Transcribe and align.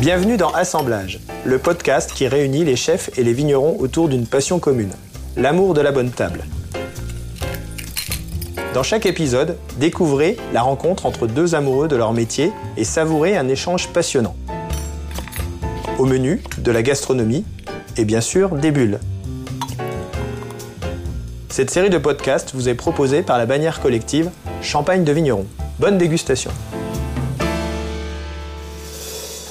Bienvenue 0.00 0.36
dans 0.36 0.50
Assemblage, 0.50 1.20
le 1.46 1.58
podcast 1.58 2.12
qui 2.12 2.28
réunit 2.28 2.64
les 2.64 2.76
chefs 2.76 3.18
et 3.18 3.24
les 3.24 3.32
vignerons 3.32 3.76
autour 3.78 4.08
d'une 4.10 4.26
passion 4.26 4.58
commune, 4.58 4.92
l'amour 5.38 5.72
de 5.72 5.80
la 5.80 5.90
bonne 5.90 6.10
table. 6.10 6.44
Dans 8.74 8.82
chaque 8.82 9.06
épisode, 9.06 9.56
découvrez 9.78 10.36
la 10.52 10.60
rencontre 10.60 11.06
entre 11.06 11.26
deux 11.26 11.54
amoureux 11.54 11.88
de 11.88 11.96
leur 11.96 12.12
métier 12.12 12.52
et 12.76 12.84
savourez 12.84 13.38
un 13.38 13.48
échange 13.48 13.88
passionnant. 13.88 14.36
Au 15.98 16.04
menu, 16.04 16.42
de 16.58 16.70
la 16.70 16.82
gastronomie 16.82 17.46
et 17.96 18.04
bien 18.04 18.20
sûr 18.20 18.50
des 18.50 18.72
bulles. 18.72 19.00
Cette 21.48 21.70
série 21.70 21.90
de 21.90 21.98
podcasts 21.98 22.54
vous 22.54 22.68
est 22.68 22.74
proposée 22.74 23.22
par 23.22 23.38
la 23.38 23.46
bannière 23.46 23.80
collective 23.80 24.30
Champagne 24.60 25.04
de 25.04 25.12
Vigneron. 25.12 25.46
Bonne 25.80 25.96
dégustation. 25.96 26.50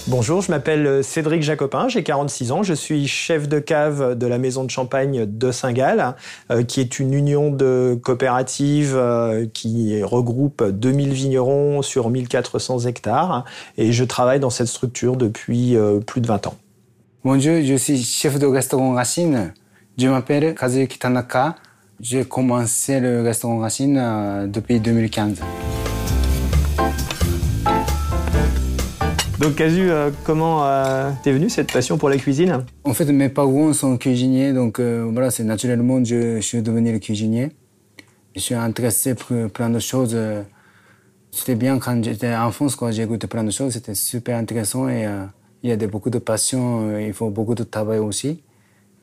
Bonjour, 0.08 0.44
je 0.44 0.52
m'appelle 0.52 1.04
Cédric 1.04 1.42
Jacopin, 1.42 1.88
j'ai 1.88 2.04
46 2.04 2.52
ans, 2.52 2.62
je 2.62 2.76
suis 2.76 3.08
chef 3.08 3.50
de 3.50 3.58
cave 3.58 4.16
de 4.16 4.28
la 4.28 4.38
maison 4.38 4.64
de 4.64 4.70
champagne 4.70 5.26
de 5.26 5.52
Saint-Gall, 5.52 6.14
euh, 6.52 6.62
qui 6.62 6.80
est 6.80 7.00
une 7.00 7.12
union 7.12 7.50
de 7.50 8.00
coopératives 8.04 8.94
euh, 8.96 9.48
qui 9.52 10.04
regroupe 10.04 10.64
2000 10.64 11.12
vignerons 11.12 11.82
sur 11.82 12.12
1400 12.12 12.82
hectares 12.82 13.46
et 13.80 13.92
je 13.92 14.04
travaille 14.04 14.40
dans 14.40 14.52
cette 14.52 14.68
structure 14.68 15.18
depuis 15.18 15.76
euh, 15.76 16.00
plus 16.00 16.22
de 16.22 16.28
20 16.28 16.46
ans. 16.48 16.56
Bonjour, 17.24 17.56
je 17.64 17.74
suis 17.74 18.04
chef 18.04 18.38
de 18.38 18.46
restaurant 18.46 18.94
Racine. 18.94 19.54
Je 19.98 20.08
m'appelle 20.08 20.54
Kazuyuki 20.54 21.00
Tanaka. 21.00 21.56
J'ai 22.00 22.26
commencé 22.26 23.00
le 23.00 23.24
restaurant 23.24 23.58
Racine 23.58 24.48
depuis 24.54 24.80
2015. 24.80 25.40
Donc 29.40 29.56
Kazu, 29.56 29.90
euh, 29.90 30.12
comment 30.24 30.66
euh, 30.66 31.12
t'es 31.22 31.34
venu 31.34 31.50
cette 31.50 31.72
passion 31.72 31.98
pour 31.98 32.08
la 32.08 32.18
cuisine? 32.18 32.64
En 32.86 32.94
fait, 32.94 33.06
mes 33.12 33.28
parents 33.28 33.74
sont 33.74 33.98
cuisiniers, 33.98 34.54
donc 34.54 34.80
euh, 34.80 35.10
voilà, 35.12 35.30
c'est 35.30 35.44
naturellement 35.44 36.02
je, 36.06 36.38
je 36.38 36.42
suis 36.42 36.62
devenu 36.62 36.98
cuisinier. 37.02 37.52
Je 38.34 38.40
suis 38.40 38.56
intéressé 38.56 39.14
pour 39.14 39.50
plein 39.52 39.70
de 39.70 39.80
choses. 39.80 40.18
C'était 41.32 41.56
bien 41.56 41.80
quand 41.80 42.02
j'étais 42.04 42.34
enfant, 42.34 42.68
quand 42.78 42.92
j'ai 42.92 43.06
goûté 43.06 43.28
plein 43.28 43.44
de 43.44 43.52
choses, 43.52 43.74
c'était 43.74 43.96
super 43.96 44.38
intéressant 44.38 44.90
et 44.90 45.06
il 45.64 45.70
y 45.70 45.72
a 45.72 45.88
beaucoup 45.88 46.10
de 46.10 46.20
passion, 46.20 47.00
il 47.00 47.14
faut 47.14 47.30
beaucoup 47.30 47.56
de 47.56 47.64
travail 47.64 48.00
aussi. 48.00 48.44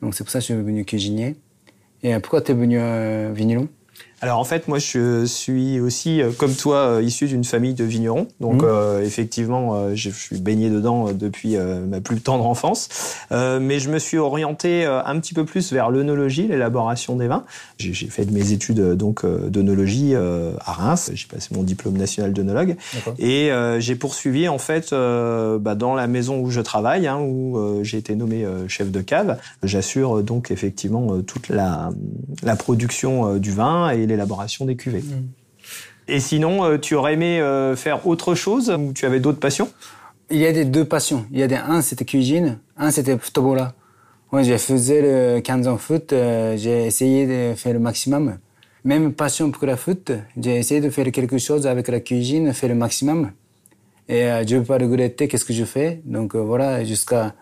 Donc 0.01 0.13
c'est 0.13 0.23
pour 0.23 0.29
ça 0.31 0.37
que 0.37 0.43
je 0.43 0.53
suis 0.53 0.55
devenu 0.55 0.85
cuisinier. 0.85 1.35
Et 2.03 2.13
pourquoi 2.19 2.41
tu 2.41 2.51
es 2.51 2.55
venu 2.55 2.79
vigneron 3.33 3.67
alors 4.23 4.39
en 4.39 4.45
fait, 4.45 4.69
moi 4.69 4.79
je 4.79 5.25
suis 5.25 5.81
aussi, 5.81 6.21
euh, 6.21 6.31
comme 6.31 6.53
toi, 6.53 6.77
euh, 6.77 7.03
issu 7.03 7.27
d'une 7.27 7.43
famille 7.43 7.73
de 7.73 7.83
vignerons. 7.83 8.29
Donc 8.39 8.61
mmh. 8.61 8.65
euh, 8.65 9.03
effectivement, 9.03 9.93
je 9.93 10.09
suis 10.09 10.37
baigné 10.37 10.69
dedans 10.69 11.11
depuis 11.11 11.57
ma 11.57 11.99
plus 11.99 12.21
tendre 12.21 12.45
enfance. 12.45 12.87
mais 13.31 13.79
je 13.79 13.89
me 13.89 13.99
suis 13.99 14.17
orienté 14.17 14.85
un 14.85 15.19
petit 15.19 15.33
peu 15.33 15.43
plus 15.43 15.73
vers 15.73 15.89
l'œnologie, 15.89 16.47
l'élaboration 16.47 17.17
des 17.17 17.27
vins. 17.27 17.43
J'ai 17.77 17.93
fait 18.07 18.29
mes 18.31 18.53
études 18.53 18.93
donc 18.93 19.25
d'œnologie 19.25 20.15
à 20.15 20.71
Reims. 20.71 21.11
J'ai 21.13 21.27
passé 21.27 21.49
mon 21.53 21.63
diplôme 21.63 21.97
national 21.97 22.31
d'œnologue. 22.31 22.77
Et 23.19 23.51
j'ai 23.79 23.95
poursuivi 23.95 24.47
en 24.47 24.57
fait 24.57 24.91
bah, 24.91 25.75
dans 25.75 25.95
la 25.95 26.07
maison 26.07 26.39
où 26.39 26.49
je 26.49 26.61
travaille, 26.61 27.07
hein, 27.07 27.19
où 27.19 27.83
j'ai 27.83 27.97
été 27.97 28.15
nommé 28.15 28.45
chef 28.67 28.91
de 28.91 29.01
cave. 29.01 29.37
J'assure 29.63 30.23
donc 30.23 30.51
effectivement 30.51 31.21
toute 31.21 31.49
la, 31.49 31.89
la 32.43 32.55
production 32.55 33.35
du 33.37 33.51
vin 33.51 33.89
et 33.89 34.05
l'élaboration 34.13 34.65
des 34.65 34.75
cuvées. 34.75 35.01
Mm. 35.01 35.27
Et 36.07 36.19
sinon, 36.19 36.65
euh, 36.65 36.77
tu 36.77 36.95
aurais 36.95 37.13
aimé 37.13 37.39
euh, 37.39 37.75
faire 37.75 38.05
autre 38.07 38.35
chose 38.35 38.69
ou 38.69 38.93
tu 38.93 39.05
avais 39.05 39.19
d'autres 39.19 39.39
passions? 39.39 39.69
Il 40.29 40.37
y 40.37 40.45
a 40.45 40.51
des 40.51 40.65
deux 40.65 40.85
passions. 40.85 41.25
Il 41.31 41.39
y 41.39 41.43
a 41.43 41.47
des 41.47 41.55
un 41.55 41.81
c'était 41.81 42.05
cuisine, 42.05 42.59
un 42.77 42.91
c'était 42.91 43.17
football. 43.17 43.71
Moi, 44.31 44.41
j'ai 44.43 44.57
faisais 44.57 45.01
le 45.01 45.41
15 45.41 45.67
ans 45.67 45.77
foot, 45.77 46.11
euh, 46.11 46.57
j'ai 46.57 46.85
essayé 46.85 47.27
de 47.27 47.55
faire 47.55 47.73
le 47.73 47.79
maximum. 47.79 48.37
Même 48.83 49.13
passion 49.13 49.51
pour 49.51 49.65
la 49.65 49.77
foot, 49.77 50.11
j'ai 50.35 50.57
essayé 50.57 50.81
de 50.81 50.89
faire 50.89 51.09
quelque 51.11 51.37
chose 51.37 51.67
avec 51.67 51.87
la 51.87 51.99
cuisine, 51.99 52.51
faire 52.53 52.69
le 52.69 52.75
maximum. 52.75 53.31
Et 54.09 54.23
je 54.45 54.55
ne 54.55 54.59
veux 54.59 54.65
pas 54.65 54.77
regretter 54.77 55.29
qu'est-ce 55.29 55.45
que 55.45 55.53
je 55.53 55.63
fais. 55.63 56.01
Donc 56.03 56.35
voilà, 56.35 56.83
jusqu'à 56.83 57.33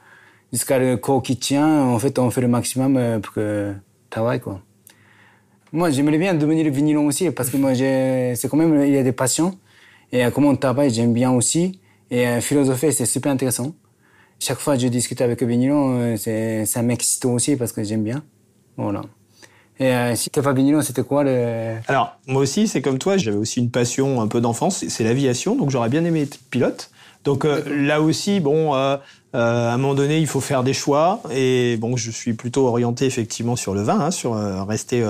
jusqu'à 0.54 0.78
le 0.78 0.98
corps 0.98 1.24
qui 1.24 1.38
tient, 1.38 1.86
en 1.86 1.98
fait, 1.98 2.20
on 2.20 2.30
fait 2.30 2.42
le 2.42 2.48
maximum 2.48 3.20
pour 3.22 3.34
que 3.34 3.74
travaille 4.12 4.40
quoi. 4.40 4.62
Moi, 5.72 5.90
j'aimerais 5.92 6.18
bien 6.18 6.34
devenir 6.34 6.72
vigneron 6.72 7.06
aussi, 7.06 7.30
parce 7.32 7.50
que 7.50 7.58
moi, 7.58 7.74
c'est 7.76 8.50
quand 8.50 8.58
même, 8.58 8.84
il 8.86 8.94
y 8.94 8.98
a 8.98 9.04
des 9.04 9.12
passions. 9.12 9.58
Et 10.12 10.24
comment 10.34 10.50
on 10.50 10.56
travaille, 10.56 10.94
j'aime 10.94 11.14
bien 11.14 11.32
aussi. 11.32 11.80
Et 12.10 12.28
euh, 12.28 12.42
philosopher, 12.42 12.92
c'est 12.92 13.06
super 13.06 13.32
intéressant. 13.32 13.74
Chaque 14.40 14.60
fois 14.60 14.76
que 14.76 14.82
je 14.82 14.88
discute 14.88 15.22
avec 15.22 15.42
un 15.42 15.46
vigneron, 15.46 16.00
euh, 16.00 16.18
c'est, 16.18 16.66
ça 16.66 16.82
m'excite 16.82 17.24
aussi 17.26 17.56
parce 17.56 17.72
que 17.72 17.84
j'aime 17.84 18.04
bien. 18.04 18.22
Voilà. 18.76 19.02
Et 19.82 19.96
euh, 19.96 20.16
si 20.16 20.30
t'es 20.30 20.44
pas 20.44 20.54
vigneron, 20.54 20.84
c'était 20.84 21.04
quoi 21.04 21.24
le... 21.24 21.78
Alors, 21.88 22.16
moi 22.28 22.44
aussi, 22.44 22.68
c'est 22.68 22.84
comme 22.84 23.00
toi, 23.00 23.18
j'avais 23.18 23.38
aussi 23.38 23.60
une 23.60 23.72
passion 23.72 24.22
un 24.22 24.28
peu 24.28 24.40
d'enfance, 24.40 24.86
c'est 24.88 25.04
l'aviation, 25.04 25.56
donc 25.56 25.72
j'aurais 25.72 25.90
bien 25.90 26.06
aimé 26.06 26.22
être 26.22 26.38
pilote. 26.52 26.92
Donc 27.24 27.46
euh, 27.46 27.64
là 27.68 28.00
aussi, 28.00 28.40
bon, 28.42 28.76
euh, 28.76 28.98
à 29.34 29.74
un 29.74 29.78
moment 29.78 29.96
donné, 29.96 30.20
il 30.20 30.28
faut 30.28 30.40
faire 30.40 30.64
des 30.64 30.74
choix. 30.74 31.24
Et 31.32 31.78
bon, 31.78 31.98
je 31.98 32.12
suis 32.12 32.34
plutôt 32.34 32.68
orienté 32.68 33.06
effectivement 33.06 33.56
sur 33.56 33.74
le 33.74 33.82
vin, 33.82 34.00
hein, 34.00 34.12
sur 34.12 34.36
rester 34.68 35.04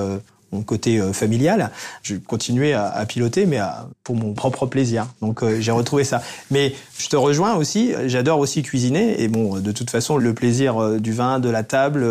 mon 0.51 0.61
côté 0.61 0.99
euh, 0.99 1.13
familial. 1.13 1.71
Je 2.03 2.15
continuais 2.15 2.73
à, 2.73 2.87
à 2.87 3.05
piloter, 3.05 3.45
mais 3.45 3.57
à, 3.57 3.87
pour 4.03 4.15
mon 4.15 4.33
propre 4.33 4.65
plaisir. 4.65 5.07
Donc 5.21 5.43
euh, 5.43 5.59
j'ai 5.59 5.71
retrouvé 5.71 6.03
ça. 6.03 6.21
Mais 6.49 6.73
je 6.97 7.07
te 7.07 7.15
rejoins 7.15 7.55
aussi. 7.55 7.93
J'adore 8.05 8.39
aussi 8.39 8.63
cuisiner. 8.63 9.21
Et 9.21 9.27
bon, 9.27 9.59
de 9.59 9.71
toute 9.71 9.89
façon, 9.89 10.17
le 10.17 10.33
plaisir 10.33 10.81
euh, 10.81 10.99
du 10.99 11.13
vin, 11.13 11.39
de 11.39 11.49
la 11.49 11.63
table, 11.63 12.05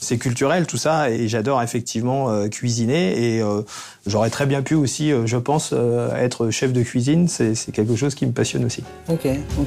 c'est 0.00 0.18
culturel 0.18 0.66
tout 0.66 0.76
ça. 0.76 1.10
Et 1.10 1.28
j'adore 1.28 1.62
effectivement 1.62 2.48
cuisiner. 2.48 3.36
Et 3.36 3.42
j'aurais 4.06 4.30
très 4.30 4.46
bien 4.46 4.62
pu 4.62 4.74
aussi, 4.74 5.10
je 5.24 5.36
pense, 5.36 5.74
être 6.16 6.50
chef 6.50 6.72
de 6.72 6.82
cuisine. 6.82 7.28
C'est 7.28 7.72
quelque 7.72 7.96
chose 7.96 8.14
qui 8.14 8.26
me 8.26 8.32
passionne 8.32 8.64
aussi. 8.64 8.82
Ok, 9.08 9.26
ok. 9.58 9.66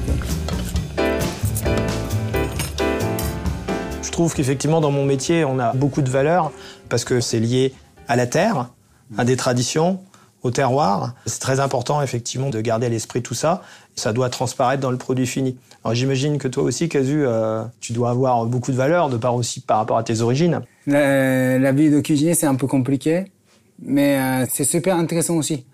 Je 4.02 4.10
trouve 4.10 4.34
qu'effectivement, 4.34 4.80
dans 4.80 4.90
mon 4.90 5.04
métier, 5.04 5.44
on 5.44 5.58
a 5.58 5.72
beaucoup 5.72 6.02
de 6.02 6.10
valeurs 6.10 6.52
parce 6.88 7.04
que 7.04 7.20
c'est 7.20 7.40
lié 7.40 7.72
à 8.10 8.16
la 8.16 8.26
terre, 8.26 8.70
à 9.16 9.24
des 9.24 9.36
traditions, 9.36 10.00
au 10.42 10.50
terroir. 10.50 11.14
C'est 11.26 11.38
très 11.38 11.60
important, 11.60 12.02
effectivement, 12.02 12.50
de 12.50 12.60
garder 12.60 12.86
à 12.86 12.88
l'esprit 12.88 13.22
tout 13.22 13.34
ça. 13.34 13.62
Ça 13.94 14.12
doit 14.12 14.28
transparaître 14.30 14.82
dans 14.82 14.90
le 14.90 14.96
produit 14.96 15.28
fini. 15.28 15.56
Alors 15.84 15.94
j'imagine 15.94 16.38
que 16.38 16.48
toi 16.48 16.64
aussi, 16.64 16.88
Casu, 16.88 17.22
euh, 17.24 17.62
tu 17.78 17.92
dois 17.92 18.10
avoir 18.10 18.46
beaucoup 18.46 18.72
de 18.72 18.76
valeur, 18.76 19.10
de 19.10 19.16
part 19.16 19.36
aussi 19.36 19.60
par 19.60 19.78
rapport 19.78 19.96
à 19.96 20.02
tes 20.02 20.22
origines. 20.22 20.60
La, 20.88 21.70
vie 21.70 21.88
de 21.88 22.00
cuisinier, 22.00 22.34
c'est 22.34 22.46
un 22.46 22.56
peu 22.56 22.66
compliqué, 22.66 23.26
mais 23.80 24.18
euh, 24.18 24.46
c'est 24.50 24.64
super 24.64 24.96
intéressant 24.96 25.36
aussi. 25.36 25.64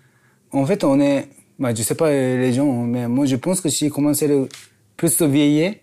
En 0.51 0.65
fait, 0.67 0.83
on 0.83 0.99
est, 0.99 1.29
bah, 1.57 1.73
je 1.73 1.81
sais 1.81 1.95
pas 1.95 2.11
les 2.11 2.53
gens, 2.53 2.71
mais 2.71 3.07
moi 3.07 3.25
je 3.25 3.35
pense 3.35 3.61
que 3.61 3.69
si 3.69 3.89
commencé 3.89 4.27
le 4.27 4.47
plus 4.95 5.19
à 5.23 5.27
vieillir, 5.27 5.73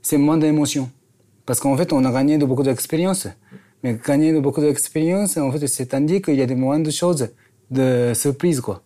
c'est 0.00 0.16
moins 0.16 0.38
d'émotions. 0.38 0.90
Parce 1.44 1.60
qu'en 1.60 1.76
fait, 1.76 1.92
on 1.92 2.02
a 2.06 2.10
gagné 2.10 2.38
de 2.38 2.46
beaucoup 2.46 2.62
d'expérience. 2.62 3.28
Mais 3.84 3.98
gagner 4.04 4.32
beaucoup 4.40 4.62
d'expérience, 4.62 5.36
en 5.36 5.52
fait, 5.52 5.66
c'est-à-dire 5.66 6.22
qu'il 6.22 6.36
y 6.36 6.42
a 6.42 6.46
de 6.46 6.54
moins 6.54 6.80
de 6.80 6.90
choses, 6.90 7.28
de 7.70 8.12
surprises, 8.14 8.60
quoi. 8.62 8.82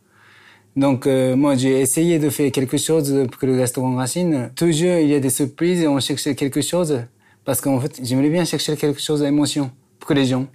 Donc, 0.74 1.06
euh, 1.06 1.36
moi, 1.36 1.54
j'ai 1.54 1.80
essayé 1.80 2.18
de 2.18 2.28
faire 2.30 2.50
quelque 2.50 2.76
chose 2.76 3.26
pour 3.30 3.48
le 3.48 3.56
restaurant 3.56 3.94
Racine. 3.94 4.50
Toujours, 4.56 4.98
il 4.98 5.08
y 5.08 5.14
a 5.14 5.20
des 5.20 5.30
surprises 5.30 5.82
et 5.82 5.88
on 5.88 6.00
cherche 6.00 6.34
quelque 6.34 6.60
chose. 6.60 7.00
Parce 7.44 7.60
qu'en 7.60 7.80
fait, 7.80 8.00
j'aimerais 8.02 8.28
bien 8.28 8.44
chercher 8.44 8.76
quelque 8.76 9.00
chose 9.00 9.20
d'émotion 9.20 9.70
pour 10.00 10.14
les 10.14 10.24
gens. 10.24 10.46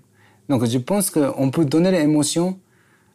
Donc, 0.50 0.66
je 0.66 0.78
pense 0.78 1.09
qu'on 1.09 1.50
peut 1.50 1.66
donner 1.66 1.92
l'émotion 1.92 2.59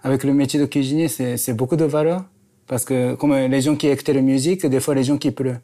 avec 0.02 0.24
le 0.24 0.32
métier 0.32 0.58
de 0.58 0.64
cuisinier, 0.64 1.08
c'est 1.08 1.54
beaucoup 1.54 1.76
de 1.76 1.84
valeur. 1.84 2.24
Parce 2.66 2.84
que, 2.86 3.14
comme 3.14 3.34
les 3.34 3.60
gens 3.60 3.76
qui 3.76 3.86
écoutent 3.88 4.08
la 4.08 4.22
musique, 4.22 4.64
des 4.64 4.80
fois, 4.80 4.94
les 4.94 5.04
gens 5.04 5.18
qui 5.18 5.30
pleurent. 5.30 5.60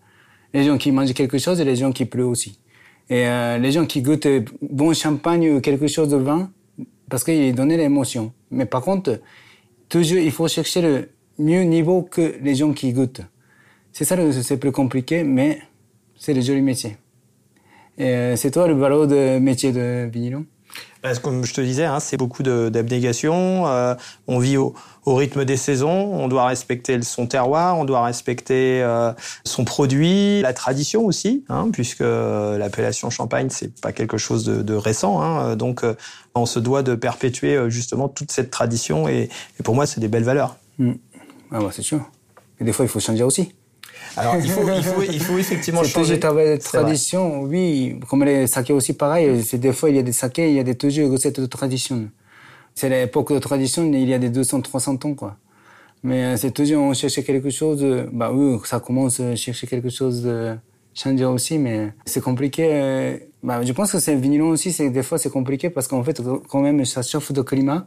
Les 0.53 0.63
gens 0.65 0.77
qui 0.77 0.93
mangent 0.93 1.15
quelque 1.15 1.39
chose 1.39 1.59
et 1.59 1.65
les 1.65 1.77
gens 1.77 1.91
qui 1.91 2.05
pleurent 2.05 2.29
aussi. 2.29 2.59
Et 3.11 3.27
euh, 3.27 3.59
les 3.59 3.73
gens 3.73 3.87
qui 3.87 4.03
goûtent 4.03 4.27
bon 4.63 4.95
champagne 4.95 5.51
ou 5.51 5.61
quelque 5.61 5.87
chose 5.87 6.09
de 6.09 6.17
vin, 6.17 6.51
parce 7.11 7.25
qu'il 7.25 7.55
donnait 7.55 7.77
l'émotion. 7.77 8.33
Mais 8.51 8.67
par 8.67 8.83
contre, 8.83 9.21
toujours, 9.89 10.19
il 10.19 10.31
faut 10.31 10.49
chercher 10.49 10.81
le 10.83 11.09
mieux 11.39 11.63
niveau 11.63 12.03
que 12.03 12.37
les 12.41 12.55
gens 12.55 12.73
qui 12.73 12.93
goûtent. 12.93 13.23
C'est 13.93 14.05
ça, 14.05 14.17
c'est 14.43 14.57
plus 14.57 14.73
compliqué, 14.73 15.23
mais 15.23 15.61
c'est 16.17 16.35
le 16.35 16.41
joli 16.41 16.63
métier. 16.63 16.97
Euh, 18.01 18.35
c'est 18.37 18.51
toi 18.51 18.67
le 18.67 18.75
valeur 18.75 19.07
de 19.07 19.39
métier 19.39 19.71
de 19.71 20.09
vigneron 20.13 20.47
comme 21.23 21.45
je 21.45 21.53
te 21.53 21.61
disais, 21.61 21.85
hein, 21.85 22.01
c'est 22.01 22.17
beaucoup 22.17 22.43
d'abnégation. 22.43 23.67
Euh, 23.67 23.95
on 24.27 24.39
vit 24.39 24.57
au, 24.57 24.75
rythme 25.07 25.45
des 25.45 25.59
saisons. 25.59 26.15
On 26.15 26.29
doit 26.29 26.47
respecter 26.47 27.01
son 27.03 27.27
terroir, 27.27 27.79
on 27.79 27.85
doit 27.85 28.03
respecter 28.03 28.83
euh, 28.83 29.13
son 29.45 29.65
produit, 29.65 30.41
la 30.41 30.55
tradition 30.55 31.05
aussi, 31.05 31.45
hein, 31.51 31.69
puisque 31.71 32.01
l'appellation 32.01 33.11
champagne 33.11 33.49
c'est 33.51 33.79
pas 33.81 33.93
quelque 33.93 34.17
chose 34.17 34.45
de, 34.45 34.75
récent. 34.75 35.21
Hein, 35.21 35.57
donc, 35.57 35.85
euh, 35.85 35.95
on 36.35 36.47
se 36.47 36.59
doit 36.59 36.83
de 36.83 36.95
perpétuer 36.95 37.71
justement 37.71 38.09
toute 38.09 38.33
cette 38.33 38.51
tradition. 38.51 39.07
Et, 39.09 39.29
pour 39.63 39.75
moi, 39.75 39.87
c'est 39.87 40.01
des 40.01 40.09
belles 40.09 40.25
valeurs. 40.25 40.57
Mm. 40.79 40.93
Ah 41.53 41.61
bah 41.61 41.71
c'est 41.71 41.83
sûr. 41.83 42.01
Et 42.61 42.65
des 42.65 42.73
fois, 42.73 42.85
il 42.85 42.89
faut 42.89 43.01
changer 43.01 43.23
aussi. 43.23 43.55
Alors, 44.17 44.37
il 44.37 44.49
faut, 44.51 44.63
il 44.77 44.83
faut, 44.85 45.03
il 45.03 45.21
faut 45.21 45.39
effectivement 45.39 45.83
c'est 45.83 45.91
changer. 45.91 46.15
toujours 46.15 46.21
travail 46.21 46.57
de 46.59 46.63
tradition, 46.63 47.43
oui. 47.43 47.99
Comme 48.09 48.25
les 48.25 48.47
sakés 48.47 48.73
aussi, 48.73 48.93
pareil. 48.95 49.43
C'est 49.43 49.59
des 49.59 49.73
fois, 49.73 49.91
il 49.91 49.97
y 49.97 49.99
a 49.99 50.03
des 50.03 50.13
sakés, 50.13 50.49
il 50.51 50.55
y 50.55 50.61
a 50.61 50.63
des 50.65 50.77
toujours 50.77 51.11
recettes 51.11 51.41
de 51.41 51.47
tradition. 51.47 52.09
C'est 52.75 52.89
l'époque 52.89 53.33
de 53.33 53.39
tradition, 53.39 53.85
il 53.93 54.09
y 54.09 54.15
a 54.15 54.19
des 54.19 54.31
200, 54.31 54.61
300 54.63 54.99
ans, 55.05 55.15
quoi. 55.15 55.37
Mais 56.03 56.25
euh, 56.25 56.37
c'est 56.37 56.51
toujours, 56.51 56.83
on 56.83 56.93
cherche 56.95 57.23
quelque 57.25 57.51
chose, 57.51 57.85
bah 58.13 58.31
oui, 58.33 58.59
ça 58.65 58.79
commence 58.81 59.21
à 59.21 59.35
chercher 59.37 59.67
quelque 59.67 59.89
chose 59.89 60.23
de 60.23 60.55
changer 60.93 61.25
aussi, 61.25 61.59
mais 61.59 61.93
c'est 62.05 62.21
compliqué. 62.21 62.69
euh, 62.71 63.17
Bah, 63.43 63.63
je 63.63 63.73
pense 63.73 63.91
que 63.93 63.99
c'est 63.99 64.15
vigneron 64.15 64.49
aussi, 64.51 64.71
c'est 64.73 64.91
des 64.91 65.03
fois 65.03 65.19
c'est 65.19 65.31
compliqué 65.31 65.71
parce 65.71 65.87
qu'en 65.89 66.03
fait, 66.05 66.21
quand 66.49 66.61
même, 66.61 66.85
ça 66.85 67.03
chauffe 67.03 67.33
de 67.33 67.43
climat. 67.43 67.87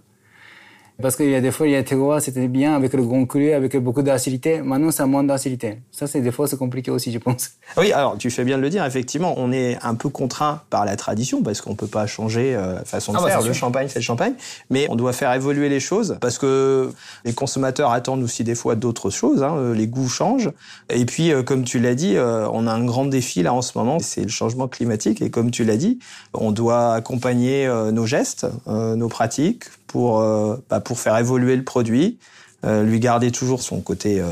Parce 0.99 1.15
qu'il 1.15 1.29
y 1.29 1.35
a 1.35 1.41
des 1.41 1.51
fois, 1.51 1.67
il 1.67 1.73
y 1.73 1.75
a 1.75 1.83
terroir, 1.83 2.19
c'était 2.21 2.47
bien 2.47 2.75
avec 2.75 2.93
le 2.93 3.03
grand 3.03 3.23
cru, 3.27 3.51
avec 3.51 3.77
beaucoup 3.77 4.01
d'acidité. 4.01 4.61
Maintenant, 4.61 4.89
ça 4.89 5.03
a 5.03 5.05
moins 5.05 5.23
d'acidité. 5.23 5.77
Ça, 5.91 6.07
c'est 6.07 6.21
des 6.21 6.31
fois, 6.31 6.47
c'est 6.47 6.57
compliqué 6.57 6.89
aussi, 6.89 7.11
je 7.11 7.19
pense. 7.19 7.51
Oui, 7.77 7.91
alors 7.91 8.17
tu 8.17 8.31
fais 8.31 8.43
bien 8.43 8.57
de 8.57 8.63
le 8.63 8.69
dire, 8.71 8.83
effectivement, 8.83 9.35
on 9.37 9.51
est 9.51 9.77
un 9.83 9.93
peu 9.93 10.09
contraint 10.09 10.61
par 10.71 10.85
la 10.85 10.95
tradition 10.95 11.43
parce 11.43 11.61
qu'on 11.61 11.75
peut 11.75 11.85
pas 11.85 12.07
changer 12.07 12.55
euh, 12.55 12.83
façon 12.83 13.11
de 13.13 13.17
Ah 13.19 13.21
bah, 13.21 13.27
faire. 13.29 13.41
c'est 13.41 13.47
Le 13.47 13.53
sûr. 13.53 13.59
champagne, 13.59 13.87
c'est 13.89 13.99
le 13.99 14.03
champagne, 14.03 14.33
mais 14.71 14.87
on 14.89 14.95
doit 14.95 15.13
faire 15.13 15.31
évoluer 15.33 15.69
les 15.69 15.79
choses 15.79 16.17
parce 16.19 16.39
que 16.39 16.91
les 17.25 17.33
consommateurs 17.33 17.91
attendent 17.91 18.23
aussi 18.23 18.43
des 18.43 18.55
fois 18.55 18.73
d'autres 18.75 19.11
choses. 19.11 19.43
Hein, 19.43 19.55
euh, 19.55 19.75
les 19.75 19.85
goûts 19.87 20.09
changent. 20.09 20.49
Et 20.89 21.05
puis, 21.05 21.31
euh, 21.31 21.43
comme 21.43 21.63
tu 21.63 21.77
l'as 21.79 21.93
dit, 21.93 22.17
euh, 22.17 22.47
on 22.51 22.65
a 22.65 22.71
un 22.71 22.83
grand 22.83 23.05
défi 23.05 23.43
là 23.43 23.53
en 23.53 23.61
ce 23.61 23.77
moment, 23.77 23.99
c'est 23.99 24.21
le 24.23 24.29
changement 24.29 24.67
climatique. 24.67 25.21
Et 25.21 25.29
comme 25.29 25.51
tu 25.51 25.63
l'as 25.63 25.77
dit, 25.77 25.99
on 26.33 26.51
doit 26.51 26.93
accompagner 26.95 27.67
euh, 27.67 27.91
nos 27.91 28.07
gestes, 28.07 28.47
euh, 28.67 28.95
nos 28.95 29.09
pratiques 29.09 29.65
pour 29.87 30.19
euh, 30.19 30.57
bah, 30.69 30.79
pour 30.79 30.99
faire 30.99 31.17
évoluer 31.17 31.55
le 31.55 31.63
produit. 31.63 32.19
euh, 32.65 32.83
lui 32.83 32.99
garder 32.99 33.31
toujours 33.31 33.61
son 33.61 33.81
côté 33.81 34.19
euh, 34.19 34.25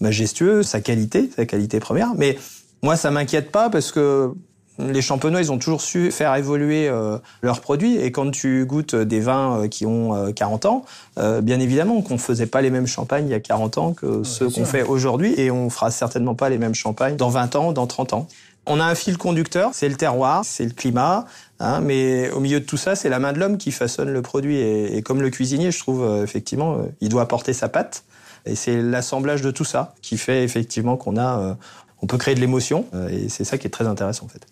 majestueux, 0.00 0.62
sa 0.62 0.80
qualité, 0.80 1.30
sa 1.34 1.46
qualité 1.46 1.80
première. 1.80 2.14
Mais 2.16 2.38
moi, 2.82 2.96
ça 2.96 3.10
m'inquiète 3.10 3.50
pas 3.50 3.70
parce 3.70 3.90
que 3.90 4.32
les 4.78 5.02
champenois, 5.02 5.40
ils 5.40 5.50
ont 5.52 5.58
toujours 5.58 5.82
su 5.82 6.10
faire 6.12 6.34
évoluer 6.36 6.88
euh, 6.88 7.18
leurs 7.42 7.60
produits. 7.60 7.96
Et 7.96 8.10
quand 8.12 8.30
tu 8.30 8.64
goûtes 8.66 8.94
des 8.94 9.20
vins 9.20 9.62
euh, 9.62 9.68
qui 9.68 9.84
ont 9.84 10.14
euh, 10.14 10.32
40 10.32 10.64
ans, 10.66 10.84
bien 11.42 11.58
évidemment 11.60 12.00
qu'on 12.02 12.18
faisait 12.18 12.46
pas 12.46 12.62
les 12.62 12.70
mêmes 12.70 12.86
champagnes 12.86 13.26
il 13.26 13.32
y 13.32 13.34
a 13.34 13.40
40 13.40 13.78
ans 13.78 13.92
que 13.92 14.22
ceux 14.22 14.48
qu'on 14.48 14.64
fait 14.64 14.82
aujourd'hui. 14.84 15.34
Et 15.36 15.50
on 15.50 15.68
fera 15.68 15.90
certainement 15.90 16.34
pas 16.34 16.48
les 16.50 16.58
mêmes 16.58 16.74
champagnes 16.74 17.16
dans 17.16 17.28
20 17.30 17.56
ans, 17.56 17.72
dans 17.72 17.86
30 17.86 18.12
ans. 18.14 18.28
On 18.64 18.78
a 18.78 18.84
un 18.84 18.94
fil 18.94 19.18
conducteur, 19.18 19.70
c'est 19.74 19.88
le 19.88 19.96
terroir, 19.96 20.44
c'est 20.44 20.64
le 20.64 20.70
climat, 20.70 21.26
hein, 21.62 21.80
mais 21.80 22.30
au 22.30 22.40
milieu 22.40 22.60
de 22.60 22.66
tout 22.66 22.76
ça, 22.76 22.94
c'est 22.94 23.08
la 23.08 23.18
main 23.18 23.32
de 23.32 23.38
l'homme 23.38 23.56
qui 23.56 23.72
façonne 23.72 24.10
le 24.10 24.20
produit. 24.20 24.56
Et, 24.56 24.96
et 24.96 25.02
comme 25.02 25.22
le 25.22 25.30
cuisinier, 25.30 25.70
je 25.70 25.78
trouve 25.78 26.02
euh, 26.02 26.22
effectivement, 26.22 26.74
euh, 26.74 26.82
il 27.00 27.08
doit 27.08 27.22
apporter 27.22 27.54
sa 27.54 27.68
patte. 27.68 28.04
Et 28.44 28.56
c'est 28.56 28.82
l'assemblage 28.82 29.40
de 29.40 29.50
tout 29.50 29.64
ça 29.64 29.94
qui 30.02 30.18
fait 30.18 30.42
effectivement 30.44 30.96
qu'on 30.96 31.16
a, 31.16 31.38
euh, 31.38 31.54
on 32.02 32.06
peut 32.06 32.18
créer 32.18 32.34
de 32.34 32.40
l'émotion. 32.40 32.86
euh, 32.92 33.08
et 33.08 33.28
c'est 33.28 33.44
ça 33.44 33.56
qui 33.56 33.66
est 33.66 33.70
très 33.70 33.86
intéressant 33.86 34.26
en 34.26 34.28
fait. 34.28 34.46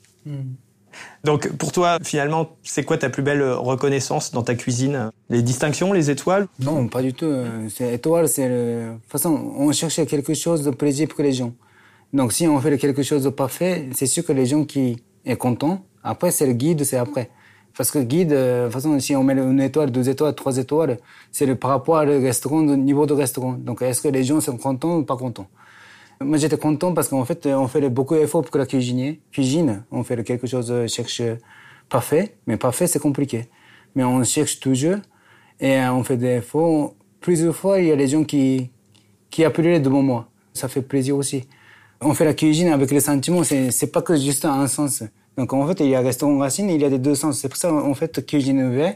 Donc 1.24 1.48
pour 1.56 1.72
toi, 1.72 1.98
finalement, 2.02 2.50
c'est 2.62 2.84
quoi 2.84 2.98
ta 2.98 3.10
plus 3.10 3.22
belle 3.22 3.42
reconnaissance 3.42 4.32
dans 4.32 4.42
ta 4.42 4.54
cuisine? 4.54 5.10
Les 5.28 5.42
distinctions, 5.42 5.92
les 5.92 6.10
étoiles? 6.10 6.46
Non, 6.58 6.88
pas 6.88 7.02
du 7.02 7.12
tout. 7.14 7.32
C'est 7.68 7.94
étoile, 7.94 8.28
c'est 8.28 8.48
le... 8.48 8.86
De 8.86 8.94
toute 9.02 9.10
façon, 9.10 9.52
on 9.56 9.72
cherche 9.72 10.04
quelque 10.06 10.34
chose 10.34 10.62
de 10.62 10.70
plaisir 10.70 11.08
pour 11.08 11.22
les 11.22 11.32
gens. 11.32 11.52
Donc, 12.12 12.32
si 12.32 12.46
on 12.48 12.58
fait 12.60 12.76
quelque 12.76 13.02
chose 13.02 13.22
de 13.22 13.30
parfait, 13.30 13.88
c'est 13.94 14.06
sûr 14.06 14.24
que 14.24 14.32
les 14.32 14.46
gens 14.46 14.64
qui 14.64 15.02
sont 15.26 15.36
contents, 15.36 15.84
après, 16.02 16.30
c'est 16.30 16.46
le 16.46 16.52
guide, 16.52 16.84
c'est 16.84 16.96
après. 16.96 17.30
Parce 17.76 17.90
que 17.90 17.98
guide, 17.98 18.32
euh, 18.32 18.62
de 18.62 18.72
toute 18.72 18.74
façon, 18.74 18.98
si 19.00 19.14
on 19.14 19.22
met 19.22 19.34
une 19.34 19.60
étoile, 19.60 19.90
deux 19.90 20.08
étoiles, 20.08 20.34
trois 20.34 20.56
étoiles, 20.58 20.98
c'est 21.30 21.46
le 21.46 21.54
par 21.54 21.70
rapport 21.70 21.96
au 21.96 22.20
restaurant, 22.20 22.58
au 22.58 22.76
niveau 22.76 23.06
du 23.06 23.12
restaurant. 23.12 23.52
Donc, 23.52 23.82
est-ce 23.82 24.00
que 24.00 24.08
les 24.08 24.24
gens 24.24 24.40
sont 24.40 24.56
contents 24.56 24.96
ou 24.98 25.04
pas 25.04 25.16
contents? 25.16 25.46
Moi, 26.22 26.36
j'étais 26.36 26.58
content 26.58 26.92
parce 26.92 27.08
qu'en 27.08 27.24
fait, 27.24 27.46
on 27.46 27.66
fait 27.68 27.88
beaucoup 27.88 28.14
d'efforts 28.14 28.42
pour 28.42 28.50
que 28.50 28.58
la 28.58 28.66
cuisinier, 28.66 29.20
cuisine. 29.32 29.84
On 29.90 30.04
fait 30.04 30.22
quelque 30.24 30.46
chose, 30.46 30.70
euh, 30.70 30.86
cherche 30.86 31.22
parfait, 31.88 32.36
mais 32.46 32.56
parfait, 32.56 32.86
c'est 32.86 32.98
compliqué. 32.98 33.48
Mais 33.94 34.04
on 34.04 34.22
cherche 34.24 34.60
toujours 34.60 34.96
et 35.60 35.76
euh, 35.76 35.92
on 35.92 36.04
fait 36.04 36.16
des 36.16 36.36
efforts. 36.38 36.94
Plusieurs 37.20 37.56
fois, 37.56 37.80
il 37.80 37.86
y 37.86 37.92
a 37.92 37.96
les 37.96 38.08
gens 38.08 38.24
qui, 38.24 38.70
qui 39.30 39.44
appuient 39.44 39.80
devant 39.80 40.02
moi. 40.02 40.28
Ça 40.52 40.68
fait 40.68 40.82
plaisir 40.82 41.16
aussi. 41.16 41.44
On 42.02 42.14
fait 42.14 42.24
la 42.24 42.34
cuisine 42.34 42.68
avec 42.68 42.90
les 42.90 43.00
sentiments, 43.00 43.42
c'est 43.44 43.92
pas 43.92 44.02
que 44.02 44.16
juste 44.16 44.44
un 44.46 44.66
sens. 44.66 45.02
Donc 45.36 45.52
en 45.52 45.66
fait, 45.66 45.80
il 45.80 45.88
y 45.88 45.94
a 45.94 46.00
restaurant 46.00 46.38
racine, 46.38 46.68
il 46.70 46.80
y 46.80 46.84
a 46.84 46.88
les 46.88 46.98
deux 46.98 47.14
sens. 47.14 47.38
C'est 47.38 47.48
pour 47.48 47.56
ça, 47.58 47.72
en 47.72 47.94
fait, 47.94 48.24
cuisine 48.26 48.70
V. 48.74 48.94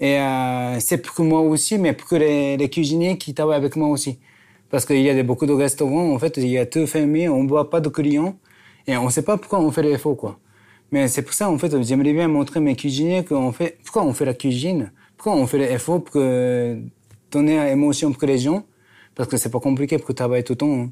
Et 0.00 0.18
euh, 0.18 0.80
c'est 0.80 0.98
pour 0.98 1.24
moi 1.24 1.40
aussi, 1.42 1.78
mais 1.78 1.92
pour 1.92 2.18
les, 2.18 2.56
les 2.56 2.70
cuisiniers 2.70 3.18
qui 3.18 3.34
travaillent 3.34 3.56
avec 3.58 3.76
moi 3.76 3.88
aussi. 3.88 4.18
Parce 4.70 4.84
qu'il 4.86 5.00
y 5.00 5.10
a 5.10 5.14
des, 5.14 5.22
beaucoup 5.22 5.46
de 5.46 5.52
restaurants, 5.52 6.12
en 6.12 6.18
fait, 6.18 6.36
il 6.38 6.48
y 6.48 6.58
a 6.58 6.66
tout 6.66 6.86
fermé, 6.86 7.28
on 7.28 7.42
ne 7.42 7.48
voit 7.48 7.70
pas 7.70 7.80
de 7.80 7.88
clients. 7.88 8.36
Et 8.86 8.96
on 8.96 9.06
ne 9.06 9.10
sait 9.10 9.22
pas 9.22 9.36
pourquoi 9.36 9.60
on 9.60 9.70
fait 9.70 9.82
l'effort, 9.82 10.16
quoi. 10.16 10.38
Mais 10.92 11.08
c'est 11.08 11.22
pour 11.22 11.34
ça, 11.34 11.50
en 11.50 11.58
fait, 11.58 11.82
j'aimerais 11.82 12.12
bien 12.12 12.28
montrer 12.28 12.60
mes 12.60 12.74
cuisiniers 12.76 13.24
qu'on 13.24 13.52
fait, 13.52 13.78
pourquoi 13.84 14.04
on 14.04 14.12
fait 14.14 14.24
la 14.24 14.34
cuisine, 14.34 14.92
pourquoi 15.16 15.34
on 15.40 15.46
fait 15.46 15.58
l'effort 15.58 16.02
pour 16.02 16.12
que, 16.14 16.78
donner 17.30 17.58
une 17.58 17.68
émotion 17.68 18.12
pour 18.12 18.26
les 18.26 18.38
gens. 18.38 18.64
Parce 19.14 19.28
que 19.28 19.36
c'est 19.36 19.50
pas 19.50 19.60
compliqué 19.60 19.98
pour 19.98 20.14
travailler 20.14 20.42
tout 20.44 20.54
le 20.54 20.58
temps. 20.58 20.72
hein. 20.80 20.90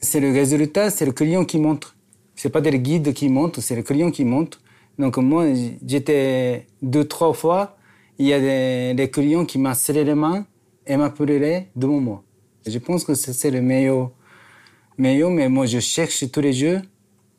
C'est 0.00 0.20
le 0.20 0.32
résultat, 0.32 0.90
c'est 0.90 1.06
le 1.06 1.12
client 1.12 1.44
qui 1.44 1.58
montre. 1.58 1.95
C'est 2.36 2.50
pas 2.50 2.60
des 2.60 2.78
guides 2.78 3.12
qui 3.12 3.28
montrent, 3.28 3.60
c'est 3.60 3.74
le 3.74 3.82
client 3.82 4.10
qui 4.10 4.24
montre. 4.24 4.60
Donc 4.98 5.16
moi, 5.16 5.46
j'étais 5.86 6.66
deux, 6.82 7.04
trois 7.04 7.32
fois, 7.32 7.76
il 8.18 8.26
y 8.26 8.32
a 8.32 8.40
des, 8.40 8.94
des 8.94 9.10
clients 9.10 9.44
qui 9.44 9.58
m'ont 9.58 9.74
serré 9.74 10.04
les 10.04 10.14
mains 10.14 10.46
et 10.86 10.96
m'appelaient 10.96 11.68
devant 11.74 12.00
moi. 12.00 12.22
Je 12.66 12.78
pense 12.78 13.04
que 13.04 13.14
c'est 13.14 13.50
le 13.50 13.62
meilleur, 13.62 14.10
meilleur, 14.98 15.30
mais 15.30 15.48
moi 15.48 15.66
je 15.66 15.78
cherche 15.78 16.30
tous 16.30 16.40
les 16.40 16.52
jours. 16.52 16.80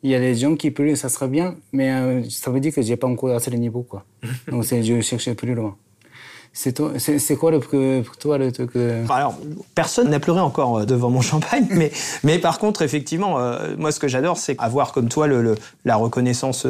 Il 0.02 0.10
y 0.10 0.14
a 0.14 0.20
des 0.20 0.34
gens 0.34 0.54
qui 0.54 0.70
pleurent, 0.70 0.96
ça 0.96 1.08
sera 1.08 1.26
bien, 1.26 1.56
mais 1.72 1.90
euh, 1.90 2.22
ça 2.30 2.50
veut 2.50 2.60
dire 2.60 2.72
que 2.72 2.82
j'ai 2.82 2.96
pas 2.96 3.08
encore 3.08 3.30
assez 3.34 3.50
le 3.50 3.58
niveau, 3.58 3.82
quoi. 3.82 4.04
Donc 4.48 4.64
c'est, 4.64 4.82
je 4.82 5.00
cherche 5.00 5.32
plus 5.32 5.54
loin. 5.54 5.76
C'est, 6.60 7.36
quoi 7.36 7.52
pour 7.60 8.16
toi 8.16 8.36
le 8.36 8.50
truc 8.50 8.70
euh, 8.74 9.06
Alors, 9.10 9.38
personne 9.76 10.10
n'a 10.10 10.18
pleuré 10.18 10.40
encore 10.40 10.78
euh, 10.78 10.84
devant 10.86 11.08
mon 11.08 11.20
champagne, 11.30 11.68
mais, 11.70 11.92
mais 12.24 12.40
par 12.40 12.58
contre, 12.58 12.82
effectivement, 12.82 13.38
euh, 13.38 13.76
moi, 13.78 13.92
ce 13.92 14.00
que 14.00 14.08
j'adore, 14.08 14.38
c'est 14.38 14.56
avoir 14.58 14.92
comme 14.92 15.08
toi 15.08 15.28
la 15.84 15.94
reconnaissance 15.94 16.66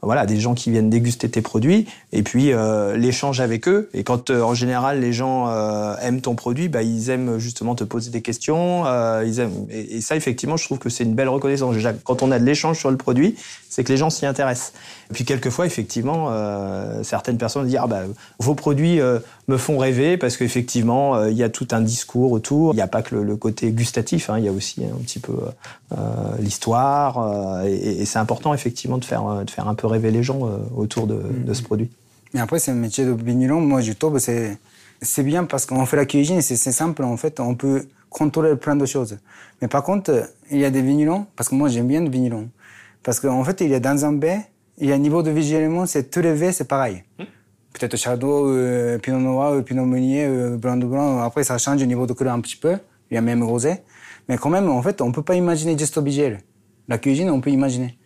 voilà, 0.00 0.26
des 0.26 0.38
gens 0.38 0.54
qui 0.54 0.70
viennent 0.70 0.90
déguster 0.90 1.28
tes 1.28 1.42
produits, 1.42 1.88
et 2.16 2.22
puis 2.22 2.50
euh, 2.50 2.96
l'échange 2.96 3.40
avec 3.40 3.68
eux. 3.68 3.90
Et 3.92 4.02
quand, 4.02 4.30
euh, 4.30 4.40
en 4.40 4.54
général, 4.54 5.00
les 5.00 5.12
gens 5.12 5.48
euh, 5.48 5.94
aiment 6.00 6.22
ton 6.22 6.34
produit, 6.34 6.68
bah, 6.68 6.82
ils 6.82 7.10
aiment 7.10 7.38
justement 7.38 7.74
te 7.74 7.84
poser 7.84 8.10
des 8.10 8.22
questions. 8.22 8.84
ils 9.22 9.38
aiment, 9.38 9.66
et, 9.70 9.98
et 9.98 10.00
ça, 10.00 10.16
effectivement, 10.16 10.56
je 10.56 10.64
trouve 10.64 10.78
que 10.78 10.88
c'est 10.88 11.04
une 11.04 11.14
belle 11.14 11.28
reconnaissance. 11.28 11.74
Déjà, 11.74 11.92
quand 11.92 12.22
on 12.22 12.30
a 12.30 12.38
de 12.38 12.44
l'échange 12.44 12.78
sur 12.78 12.90
le 12.90 12.96
produit, 12.96 13.36
c'est 13.68 13.84
que 13.84 13.92
les 13.92 13.98
gens 13.98 14.08
s'y 14.08 14.24
intéressent. 14.24 14.72
Et 15.10 15.14
puis, 15.14 15.26
quelquefois, 15.26 15.66
effectivement, 15.66 16.30
certaines 17.02 17.36
personnes 17.36 17.66
disent 17.66 17.78
ah, 17.80 17.86
bah, 17.86 18.00
vos 18.38 18.54
produits 18.54 18.98
me 19.46 19.56
font 19.58 19.76
rêver 19.76 20.16
parce 20.16 20.38
qu'effectivement, 20.38 21.26
il 21.26 21.36
y 21.36 21.42
a 21.42 21.50
tout 21.50 21.68
un 21.72 21.82
discours 21.82 22.32
autour. 22.32 22.72
Il 22.72 22.76
n'y 22.76 22.82
a 22.82 22.88
pas 22.88 23.02
que 23.02 23.14
le, 23.14 23.24
le 23.24 23.36
côté 23.36 23.70
gustatif, 23.72 24.30
hein, 24.30 24.38
il 24.38 24.46
y 24.46 24.48
a 24.48 24.52
aussi 24.52 24.82
un 24.84 25.02
petit 25.02 25.18
peu 25.18 25.34
l'histoire. 26.40 27.62
et 27.66 28.00
et 28.00 28.04
c'est 28.06 28.18
important, 28.18 28.54
effectivement, 28.54 28.96
de 28.96 29.04
faire, 29.04 29.44
de 29.44 29.50
faire 29.50 29.68
un 29.68 29.74
peu 29.74 29.86
rêver 29.86 30.10
les 30.10 30.22
gens 30.22 30.40
autour 30.74 31.06
de, 31.06 31.20
de 31.44 31.52
ce 31.52 31.62
produit. 31.62 31.90
Mais 32.36 32.42
après, 32.42 32.58
c'est 32.58 32.70
un 32.70 32.74
métier 32.74 33.06
de 33.06 33.12
vigneron. 33.12 33.62
Moi, 33.62 33.80
je 33.80 33.92
trouve 33.92 34.18
c'est 34.18 34.58
c'est 35.00 35.22
bien 35.22 35.44
parce 35.44 35.64
qu'on 35.64 35.86
fait 35.86 35.96
la 35.96 36.04
cuisine, 36.04 36.42
c'est 36.42 36.56
simple. 36.56 37.02
En 37.02 37.16
fait, 37.16 37.40
on 37.40 37.54
peut 37.54 37.86
contrôler 38.10 38.56
plein 38.56 38.76
de 38.76 38.84
choses. 38.84 39.16
Mais 39.62 39.68
par 39.68 39.82
contre, 39.82 40.30
il 40.50 40.58
y 40.58 40.66
a 40.66 40.70
des 40.70 40.82
vignerons, 40.82 41.24
parce 41.34 41.48
que 41.48 41.54
moi, 41.54 41.70
j'aime 41.70 41.86
bien 41.86 42.02
le 42.02 42.10
vigneron. 42.10 42.50
Parce 43.02 43.20
qu'en 43.20 43.42
fait, 43.42 43.62
il 43.62 43.70
y 43.70 43.74
a 43.74 43.80
dans 43.80 44.04
un 44.04 44.12
baie, 44.12 44.40
il 44.76 44.86
y 44.86 44.92
a 44.92 44.96
un 44.96 44.98
niveau 44.98 45.22
de 45.22 45.30
vigilance, 45.30 45.92
c'est 45.92 46.10
tous 46.10 46.20
les 46.20 46.52
c'est 46.52 46.68
pareil. 46.68 47.04
Peut-être 47.72 47.96
Chardot, 47.96 48.50
euh, 48.50 48.98
Pinot 48.98 49.18
Noir, 49.18 49.52
euh, 49.54 49.62
Pinot 49.62 49.86
Meunier, 49.86 50.26
euh, 50.26 50.58
Blanc 50.58 50.76
de 50.76 50.84
Blanc. 50.84 51.22
Après, 51.22 51.42
ça 51.42 51.56
change 51.56 51.82
au 51.82 51.86
niveau 51.86 52.06
de 52.06 52.12
couleur 52.12 52.34
un 52.34 52.40
petit 52.42 52.56
peu. 52.56 52.76
Il 53.10 53.14
y 53.14 53.16
a 53.16 53.22
même 53.22 53.42
rosé. 53.42 53.76
Mais 54.28 54.36
quand 54.36 54.50
même, 54.50 54.68
en 54.68 54.82
fait, 54.82 55.00
on 55.00 55.10
peut 55.10 55.22
pas 55.22 55.36
imaginer 55.36 55.78
juste 55.78 55.96
au 55.96 56.02
visuel. 56.02 56.40
La 56.86 56.98
cuisine, 56.98 57.30
on 57.30 57.40
peut 57.40 57.50
imaginer. 57.50 57.98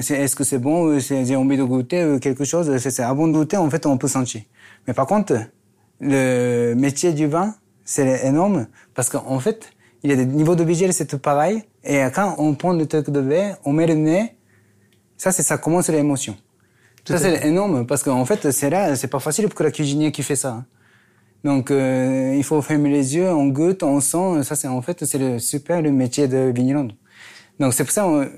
C'est- 0.00 0.14
Est-ce 0.18 0.36
que 0.36 0.44
c'est 0.44 0.58
bon, 0.58 0.86
euh, 0.88 0.98
j'ai 1.00 1.36
envie 1.36 1.56
de 1.56 1.64
goûter 1.64 2.00
euh, 2.00 2.18
quelque 2.18 2.44
chose 2.44 2.76
c'est, 2.78 2.90
c'est 2.90 3.02
Avant 3.02 3.26
de 3.28 3.32
goûter, 3.32 3.56
en 3.56 3.68
fait, 3.68 3.84
on 3.86 3.98
peut 3.98 4.08
sentir. 4.08 4.42
Mais 4.86 4.94
par 4.94 5.06
contre, 5.06 5.34
le 6.00 6.74
métier 6.74 7.12
du 7.12 7.26
vin, 7.26 7.54
c'est 7.84 8.24
énorme 8.26 8.66
parce 8.94 9.08
qu'en 9.10 9.38
fait, 9.40 9.70
il 10.02 10.10
y 10.10 10.12
a 10.12 10.16
des 10.16 10.26
niveaux 10.26 10.54
de 10.56 10.64
visuel, 10.64 10.92
c'est 10.92 11.06
tout 11.06 11.18
pareil. 11.18 11.62
Et 11.84 12.00
quand 12.14 12.36
on 12.38 12.54
prend 12.54 12.72
le 12.72 12.86
truc 12.86 13.10
de 13.10 13.20
verre, 13.20 13.58
on 13.64 13.72
met 13.72 13.86
le 13.86 13.94
nez, 13.94 14.36
ça, 15.16 15.30
c'est 15.32 15.42
ça 15.42 15.58
commence 15.58 15.88
l'émotion. 15.88 16.36
Ça, 17.06 17.18
c'est 17.18 17.46
énorme 17.46 17.86
parce 17.86 18.02
qu'en 18.02 18.24
fait, 18.24 18.50
c'est 18.52 18.70
là, 18.70 18.94
c'est 18.96 19.08
pas 19.08 19.18
facile 19.18 19.48
pour 19.48 19.64
le 19.64 19.70
cuisinier 19.72 20.12
qui 20.12 20.22
fait 20.22 20.36
ça. 20.36 20.50
hein. 20.52 20.64
Donc, 21.44 21.72
euh, 21.72 22.34
il 22.36 22.44
faut 22.44 22.62
fermer 22.62 22.88
les 22.90 23.16
yeux, 23.16 23.28
on 23.28 23.48
goûte, 23.48 23.82
on 23.82 24.00
sent. 24.00 24.44
Ça, 24.44 24.54
c'est 24.54 24.68
en 24.68 24.80
fait, 24.80 25.04
c'est 25.04 25.18
le 25.18 25.40
super 25.40 25.82
le 25.82 25.90
métier 25.90 26.28
de 26.28 26.52
vigneron. 26.54 26.88
Donc, 27.58 27.74
c'est 27.74 27.82
pour 27.84 27.92
ça, 27.92 28.06
on- 28.06 28.28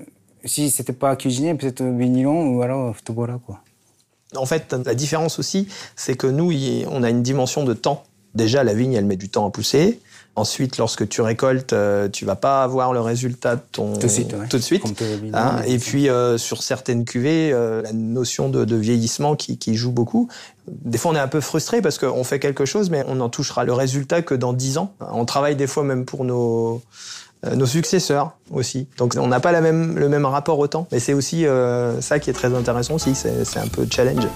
si 0.45 0.69
c'était 0.69 0.93
pas 0.93 1.15
cuisinier, 1.15 1.53
peut-être 1.55 1.83
vigneron 1.83 2.55
ou 2.55 2.61
alors 2.61 2.95
footballeur, 2.95 3.39
quoi. 3.45 3.61
En 4.35 4.45
fait, 4.45 4.75
la 4.85 4.95
différence 4.95 5.39
aussi, 5.39 5.67
c'est 5.95 6.15
que 6.15 6.27
nous, 6.27 6.51
on 6.89 7.03
a 7.03 7.09
une 7.09 7.23
dimension 7.23 7.63
de 7.63 7.73
temps. 7.73 8.03
Déjà, 8.33 8.63
la 8.63 8.73
vigne, 8.73 8.93
elle 8.93 9.05
met 9.05 9.15
du 9.15 9.29
temps 9.29 9.47
à 9.47 9.49
pousser. 9.49 9.99
Ensuite, 10.37 10.77
lorsque 10.77 11.07
tu 11.07 11.21
récoltes, 11.21 11.71
euh, 11.71 12.09
tu 12.09 12.25
vas 12.25 12.35
pas 12.35 12.61
avoir 12.61 12.91
le 12.91 12.99
résultat 12.99 13.55
de 13.55 13.61
ton 13.71 13.93
tout 13.93 14.07
de 14.07 14.11
suite. 14.11 14.33
Ouais. 14.33 14.47
Tout 14.49 14.57
de 14.57 14.61
suite. 14.61 14.83
Hein 15.33 15.61
et 15.65 15.77
puis 15.77 16.09
euh, 16.09 16.37
sur 16.37 16.61
certaines 16.61 17.05
cuvées, 17.05 17.53
euh, 17.53 17.81
la 17.81 17.93
notion 17.93 18.49
de, 18.49 18.65
de 18.65 18.75
vieillissement 18.75 19.37
qui, 19.37 19.57
qui, 19.57 19.75
joue 19.75 19.93
beaucoup. 19.93 20.27
Des 20.67 20.97
fois, 20.97 21.11
on 21.11 21.15
est 21.15 21.19
un 21.19 21.29
peu 21.29 21.39
frustré 21.39 21.81
parce 21.81 21.97
qu'on 21.97 22.25
fait 22.25 22.39
quelque 22.39 22.65
chose, 22.65 22.89
mais 22.89 23.05
on 23.07 23.15
n'en 23.15 23.29
touchera 23.29 23.63
le 23.63 23.71
résultat 23.71 24.23
que 24.23 24.35
dans 24.35 24.51
dix 24.51 24.77
ans. 24.77 24.91
On 24.99 25.23
travaille 25.23 25.55
des 25.55 25.67
fois 25.67 25.85
même 25.85 26.03
pour 26.03 26.25
nos 26.25 26.81
nos 27.53 27.65
successeurs 27.65 28.37
aussi. 28.51 28.87
Donc 28.97 29.15
on 29.19 29.27
n'a 29.27 29.39
pas 29.39 29.59
même, 29.61 29.97
le 29.97 30.09
même 30.09 30.25
rapport 30.25 30.59
au 30.59 30.67
temps. 30.67 30.87
Mais 30.91 30.99
c'est 30.99 31.13
aussi 31.13 31.45
ça 32.01 32.19
qui 32.19 32.29
est 32.29 32.33
très 32.33 32.53
intéressant 32.53 32.95
aussi. 32.95 33.15
C'est 33.15 33.59
un 33.59 33.67
peu 33.67 33.85
challenge. 33.89 34.27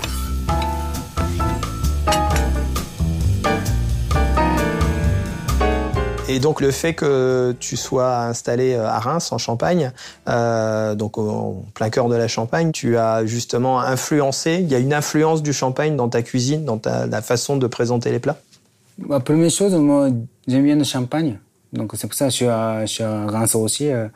Et 6.30 6.38
donc 6.38 6.62
le 6.62 6.70
fait 6.70 6.94
que 6.94 7.56
tu 7.60 7.76
sois 7.76 8.20
installé 8.20 8.76
euh, 8.76 8.86
à 8.86 9.00
Reims, 9.00 9.32
en 9.32 9.40
Champagne, 9.40 9.92
euh, 10.28 10.94
donc 10.94 11.18
au 11.18 11.64
plein 11.74 11.90
cœur 11.90 12.08
de 12.08 12.16
la 12.16 12.28
Champagne, 12.28 12.72
tu 12.72 12.98
as 12.98 13.26
justement 13.26 13.82
influencé, 13.82 14.60
il 14.62 14.70
y 14.70 14.76
a 14.76 14.78
une 14.78 14.94
influence 14.94 15.42
du 15.42 15.54
Champagne 15.54 15.96
dans 15.96 16.08
ta 16.08 16.22
cuisine, 16.22 16.66
dans 16.66 16.78
ta, 16.78 17.22
façon 17.24 17.58
de 17.58 17.66
présenter 17.66 18.12
les 18.12 18.20
plats? 18.20 18.38
La 19.00 19.08
bah, 19.08 19.20
première 19.22 19.50
chose, 19.50 19.74
moi 19.74 20.10
j'aime 20.48 20.64
bien 20.64 20.76
le 20.76 20.84
Champagne, 20.84 21.40
donc 21.74 21.92
c'est 21.96 22.08
pour 22.08 22.16
ça 22.16 22.26
que 22.26 22.32
je 22.32 22.36
suis 22.36 22.46
à, 22.48 22.86
je 22.86 22.92
suis 22.92 23.04
à 23.04 23.26
Reims 23.28 23.56
aussi. 23.56 23.90
Euh, 23.90 24.08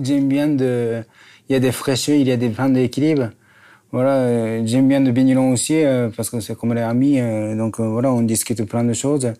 j'aime 0.00 0.28
bien 0.28 0.48
de... 0.48 1.02
Il 1.48 1.52
y 1.52 1.56
a 1.56 1.60
des 1.60 1.72
fraîcheurs, 1.72 2.16
il 2.16 2.28
y 2.28 2.32
a 2.32 2.36
des 2.36 2.48
vins 2.48 2.70
d'équilibre. 2.70 3.30
Voilà, 3.92 4.14
euh, 4.14 4.62
j'aime 4.64 4.88
bien 4.88 5.00
le 5.00 5.10
Bignon 5.10 5.50
aussi 5.52 5.82
parce 6.16 6.30
que 6.30 6.40
c'est 6.40 6.56
comme 6.56 6.74
les 6.74 6.82
amis, 6.82 7.20
donc 7.56 7.80
voilà, 7.80 8.12
on 8.12 8.22
discute 8.22 8.62
plein 8.64 8.84
de 8.84 8.92
choses 8.92 9.32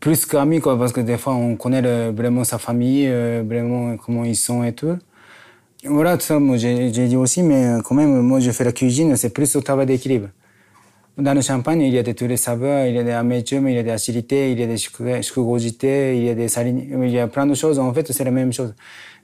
plus 0.00 0.26
qu'amis, 0.26 0.60
quoi, 0.60 0.78
parce 0.78 0.92
que 0.92 1.00
des 1.00 1.18
fois, 1.18 1.34
on 1.34 1.56
connaît 1.56 2.10
vraiment 2.10 2.44
sa 2.44 2.58
famille, 2.58 3.06
euh, 3.08 3.42
vraiment 3.46 3.96
comment 3.96 4.24
ils 4.24 4.36
sont 4.36 4.62
et 4.62 4.72
tout. 4.72 4.96
Voilà, 5.84 6.16
tout 6.16 6.24
ça, 6.24 6.38
moi, 6.38 6.56
j'ai 6.56 6.90
dit 6.90 7.16
aussi, 7.16 7.42
mais 7.42 7.66
euh, 7.66 7.80
quand 7.82 7.94
même, 7.94 8.20
moi, 8.20 8.40
je 8.40 8.50
fais 8.50 8.64
la 8.64 8.72
cuisine, 8.72 9.16
c'est 9.16 9.30
plus 9.30 9.56
au 9.56 9.60
travail 9.60 9.86
d'équilibre. 9.86 10.28
Dans 11.18 11.34
le 11.34 11.40
champagne, 11.40 11.80
il 11.80 11.92
y 11.92 11.98
a 11.98 12.04
de 12.04 12.12
tous 12.12 12.28
les 12.28 12.36
saveurs, 12.36 12.86
il 12.86 12.94
y 12.94 12.98
a 12.98 13.02
des 13.02 13.10
amertumes, 13.10 13.68
il 13.68 13.74
y 13.74 13.78
a 13.78 13.82
des 13.82 13.90
acidités, 13.90 14.52
il 14.52 14.60
y 14.60 14.62
a 14.62 14.66
des 14.68 14.76
sucrosités, 14.76 16.16
il 16.16 16.22
y 16.22 16.28
a 16.28 16.34
des 16.36 16.46
salines, 16.46 17.02
il 17.02 17.10
y 17.10 17.18
a 17.18 17.26
plein 17.26 17.44
de 17.44 17.54
choses. 17.54 17.80
En 17.80 17.92
fait, 17.92 18.12
c'est 18.12 18.22
la 18.22 18.30
même 18.30 18.52
chose. 18.52 18.72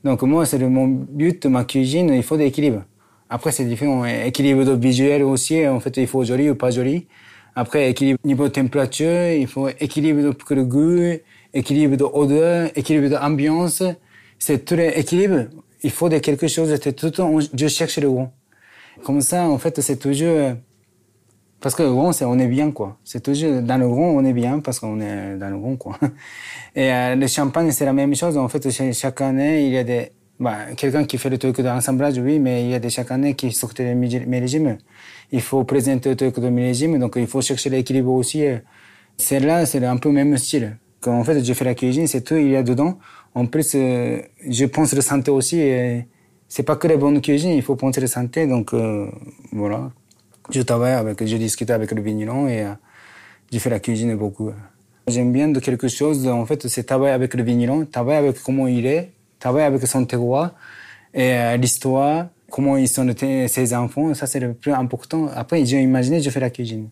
Donc, 0.03 0.23
moi, 0.23 0.45
c'est 0.45 0.59
mon 0.59 0.89
but 0.89 1.47
ma 1.47 1.63
cuisine, 1.65 2.13
il 2.13 2.25
faut 2.25 2.37
de 2.37 2.43
l'équilibre. 2.43 2.83
Après, 3.31 3.53
c'est 3.53 3.65
différent. 3.65 4.05
Équilibre 4.05 4.65
de 4.65 4.73
visuel 4.73 5.23
aussi, 5.23 5.65
en 5.69 5.79
fait, 5.79 5.97
il 5.99 6.09
faut 6.09 6.25
joli 6.25 6.51
ou 6.51 6.57
pas 6.57 6.73
joli. 6.73 7.07
Après, 7.55 7.89
équilibre 7.91 8.19
niveau 8.25 8.49
température, 8.49 9.29
il 9.31 9.47
faut 9.47 9.69
équilibre 9.69 10.21
de 10.21 10.63
goût, 10.63 11.21
équilibre 11.55 11.97
d'odeur, 11.97 12.71
équilibre 12.75 13.09
d'ambiance. 13.09 13.85
C'est 14.41 14.65
tout 14.65 14.75
l'équilibre. 14.75 15.45
Il 15.85 15.93
faut 15.93 16.09
de 16.09 16.19
quelque 16.19 16.49
chose, 16.49 16.77
c'est 16.83 16.93
tout 16.93 17.07
le 17.07 17.13
temps, 17.13 17.39
je 17.41 17.69
cherche 17.69 17.99
le 17.99 18.09
bon. 18.09 18.31
Comme 19.05 19.21
ça, 19.21 19.49
en 19.49 19.59
fait, 19.59 19.81
c'est 19.81 19.97
toujours, 19.97 20.55
parce 21.65 21.75
que 21.75 21.83
le 21.83 21.91
rond, 21.91 22.13
c'est 22.13 22.27
on 22.27 22.39
est 22.39 22.47
bien, 22.47 22.71
quoi. 22.71 22.99
C'est 23.05 23.23
toujours, 23.23 23.63
dans 23.63 23.79
le 23.79 23.87
rond, 23.87 24.19
on 24.19 24.25
est 24.25 24.35
bien 24.35 24.61
parce 24.61 24.79
qu'on 24.81 25.01
est 25.01 25.37
dans 25.37 25.49
le 25.49 25.57
rond, 25.57 25.77
quoi. 25.77 25.99
Et 26.77 26.93
euh, 26.93 27.17
le 27.17 27.27
champagne, 27.27 27.71
c'est 27.71 27.87
la 27.87 27.95
même 27.95 28.15
chose. 28.15 28.37
En 28.37 28.49
fait, 28.49 28.71
chaque 28.93 29.21
année, 29.23 29.67
il 29.67 29.73
y 29.73 29.79
a 29.79 29.85
des, 29.85 30.11
bah, 30.39 30.57
quelqu'un 30.77 31.05
qui 31.05 31.17
fait 31.17 31.31
le 31.31 31.39
truc 31.39 31.63
d'assemblage, 31.63 32.19
oui, 32.19 32.39
mais 32.39 32.65
il 32.65 32.71
y 32.71 32.75
a 32.75 32.79
des 32.79 32.91
chaque 32.91 33.11
année 33.11 33.35
qui 33.35 33.51
sortent 33.51 33.79
les 33.79 33.95
millésimes 33.95 34.77
il 35.33 35.41
faut 35.41 35.65
présenter 35.65 36.11
le 36.11 36.17
truc 36.17 36.39
de 36.39 36.49
millésime, 36.49 36.99
donc 36.99 37.15
il 37.17 37.27
faut 37.27 37.41
chercher 37.41 37.71
l'équilibre 37.71 38.13
aussi. 38.13 38.45
C'est 39.17 39.41
là, 39.41 39.67
c'est 39.67 39.85
un 39.85 39.97
peu 39.97 40.11
le 40.11 40.15
même 40.15 40.37
style. 40.37 40.77
Quand 41.01 41.19
en 41.19 41.25
fait, 41.25 41.43
je 41.43 41.53
fais 41.55 41.65
la 41.65 41.75
cuisine, 41.75 42.07
c'est 42.07 42.23
tout 42.23 42.37
il 42.37 42.51
y 42.51 42.57
a 42.57 42.63
dedans. 42.63 42.99
En 43.35 43.47
plus, 43.47 43.73
euh, 43.75 44.21
je 44.49 44.65
pense 44.67 44.93
la 44.93 45.03
santé 45.03 45.31
aussi. 45.31 45.59
Et 45.59 46.07
c'est 46.49 46.63
pas 46.63 46.77
que 46.77 46.87
la 46.89 46.97
bonne 46.97 47.21
cuisine, 47.21 47.51
il 47.51 47.63
faut 47.63 47.77
penser 47.77 48.01
la 48.01 48.07
santé. 48.07 48.47
Donc 48.47 48.73
euh, 48.75 49.09
voilà, 49.53 49.91
je 50.51 50.63
travaille 50.63 50.93
avec, 50.93 51.25
je 51.25 51.37
discute 51.37 51.71
avec 51.71 51.91
le 51.93 52.03
vigneron 52.03 52.49
et 52.49 52.63
euh, 52.63 52.73
je 53.53 53.59
fais 53.59 53.71
la 53.71 53.81
cuisine 53.81 54.15
beaucoup. 54.17 54.51
J'aime 55.07 55.33
bien 55.33 55.49
de 55.49 55.61
quelque 55.61 55.89
chose, 55.89 56.27
en 56.27 56.47
fait, 56.47 56.67
c'est 56.69 56.85
travailler 56.85 57.13
avec 57.13 57.35
le 57.35 57.43
vigneron, 57.43 57.85
travailler 57.85 58.19
avec 58.19 58.43
comment 58.43 58.67
il 58.67 58.87
est, 58.87 59.13
travailler 59.39 59.67
avec 59.67 59.87
son 59.87 60.05
terroir 60.05 60.53
et 61.13 61.57
l'histoire 61.59 62.27
comment 62.55 62.77
ils 62.77 62.89
sont 62.89 63.13
ses 63.19 63.75
enfants, 63.75 64.15
ça 64.15 64.29
c'est 64.29 64.39
le 64.39 64.55
plus 64.55 64.73
important. 64.73 65.29
Après, 65.35 65.65
j'ai 65.67 65.81
imaginé, 65.83 66.23
je 66.23 66.31
fais 66.31 66.39
la 66.39 66.51
cuisine. 66.51 66.89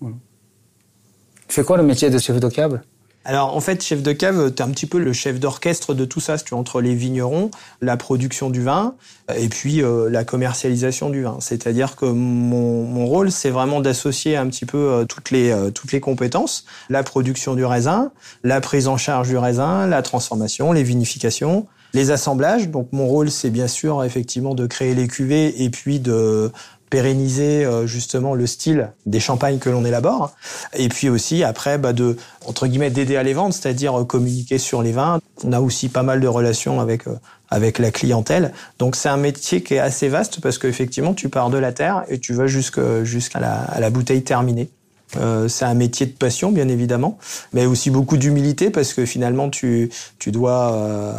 Tu 0.00 1.54
fais 1.54 1.64
quoi 1.64 1.76
le 1.76 1.82
métier 1.82 2.08
de 2.08 2.16
chef 2.16 2.40
de 2.40 2.48
cave 2.48 2.80
alors 3.26 3.56
en 3.56 3.60
fait, 3.60 3.82
chef 3.82 4.02
de 4.02 4.12
cave, 4.12 4.54
tu 4.54 4.62
es 4.62 4.64
un 4.64 4.70
petit 4.70 4.86
peu 4.86 4.98
le 4.98 5.12
chef 5.12 5.40
d'orchestre 5.40 5.94
de 5.94 6.04
tout 6.04 6.20
ça, 6.20 6.38
tu 6.38 6.54
entre 6.54 6.80
les 6.80 6.94
vignerons, 6.94 7.50
la 7.80 7.96
production 7.96 8.50
du 8.50 8.62
vin 8.62 8.94
et 9.34 9.48
puis 9.48 9.82
euh, 9.82 10.08
la 10.08 10.24
commercialisation 10.24 11.10
du 11.10 11.24
vin. 11.24 11.38
C'est-à-dire 11.40 11.96
que 11.96 12.06
mon, 12.06 12.84
mon 12.84 13.04
rôle, 13.04 13.32
c'est 13.32 13.50
vraiment 13.50 13.80
d'associer 13.80 14.36
un 14.36 14.46
petit 14.46 14.64
peu 14.64 14.78
euh, 14.78 15.04
toutes 15.06 15.32
les 15.32 15.50
euh, 15.50 15.70
toutes 15.70 15.90
les 15.90 15.98
compétences, 15.98 16.66
la 16.88 17.02
production 17.02 17.54
du 17.54 17.64
raisin, 17.64 18.12
la 18.44 18.60
prise 18.60 18.86
en 18.86 18.96
charge 18.96 19.26
du 19.26 19.36
raisin, 19.36 19.88
la 19.88 20.02
transformation, 20.02 20.70
les 20.70 20.84
vinifications, 20.84 21.66
les 21.94 22.12
assemblages. 22.12 22.68
Donc 22.68 22.92
mon 22.92 23.08
rôle, 23.08 23.32
c'est 23.32 23.50
bien 23.50 23.66
sûr 23.66 24.04
effectivement 24.04 24.54
de 24.54 24.66
créer 24.66 24.94
les 24.94 25.08
cuvées 25.08 25.64
et 25.64 25.70
puis 25.70 25.98
de 25.98 26.52
pérenniser 26.90 27.64
euh, 27.64 27.86
justement 27.86 28.34
le 28.34 28.46
style 28.46 28.90
des 29.06 29.20
champagnes 29.20 29.58
que 29.58 29.70
l'on 29.70 29.84
élabore. 29.84 30.32
Et 30.74 30.88
puis 30.88 31.08
aussi 31.08 31.44
après 31.44 31.78
bah, 31.78 31.92
de 31.92 32.16
entre 32.46 32.66
guillemets 32.66 32.90
d'aider 32.90 33.16
à 33.16 33.22
les 33.22 33.34
vendre 33.34 33.54
c'est-à-dire 33.54 34.00
euh, 34.00 34.04
communiquer 34.04 34.58
sur 34.58 34.82
les 34.82 34.92
vins. 34.92 35.20
On 35.44 35.52
a 35.52 35.60
aussi 35.60 35.88
pas 35.88 36.02
mal 36.02 36.20
de 36.20 36.28
relations 36.28 36.80
avec 36.80 37.06
euh, 37.06 37.14
avec 37.48 37.78
la 37.78 37.90
clientèle. 37.90 38.52
Donc 38.78 38.96
c'est 38.96 39.08
un 39.08 39.16
métier 39.16 39.62
qui 39.62 39.74
est 39.74 39.78
assez 39.78 40.08
vaste 40.08 40.40
parce 40.40 40.58
qu'effectivement 40.58 41.14
tu 41.14 41.28
pars 41.28 41.50
de 41.50 41.58
la 41.58 41.72
terre 41.72 42.04
et 42.08 42.18
tu 42.18 42.34
vas 42.34 42.46
jusqu'à 42.46 43.40
la, 43.40 43.66
la 43.78 43.90
bouteille 43.90 44.22
terminée 44.22 44.70
euh, 45.16 45.48
c'est 45.48 45.64
un 45.64 45.74
métier 45.74 46.06
de 46.06 46.12
passion, 46.12 46.50
bien 46.50 46.68
évidemment, 46.68 47.18
mais 47.52 47.66
aussi 47.66 47.90
beaucoup 47.90 48.16
d'humilité 48.16 48.70
parce 48.70 48.92
que 48.92 49.06
finalement, 49.06 49.50
tu, 49.50 49.90
tu 50.18 50.32
dois 50.32 50.74
euh, 50.74 51.12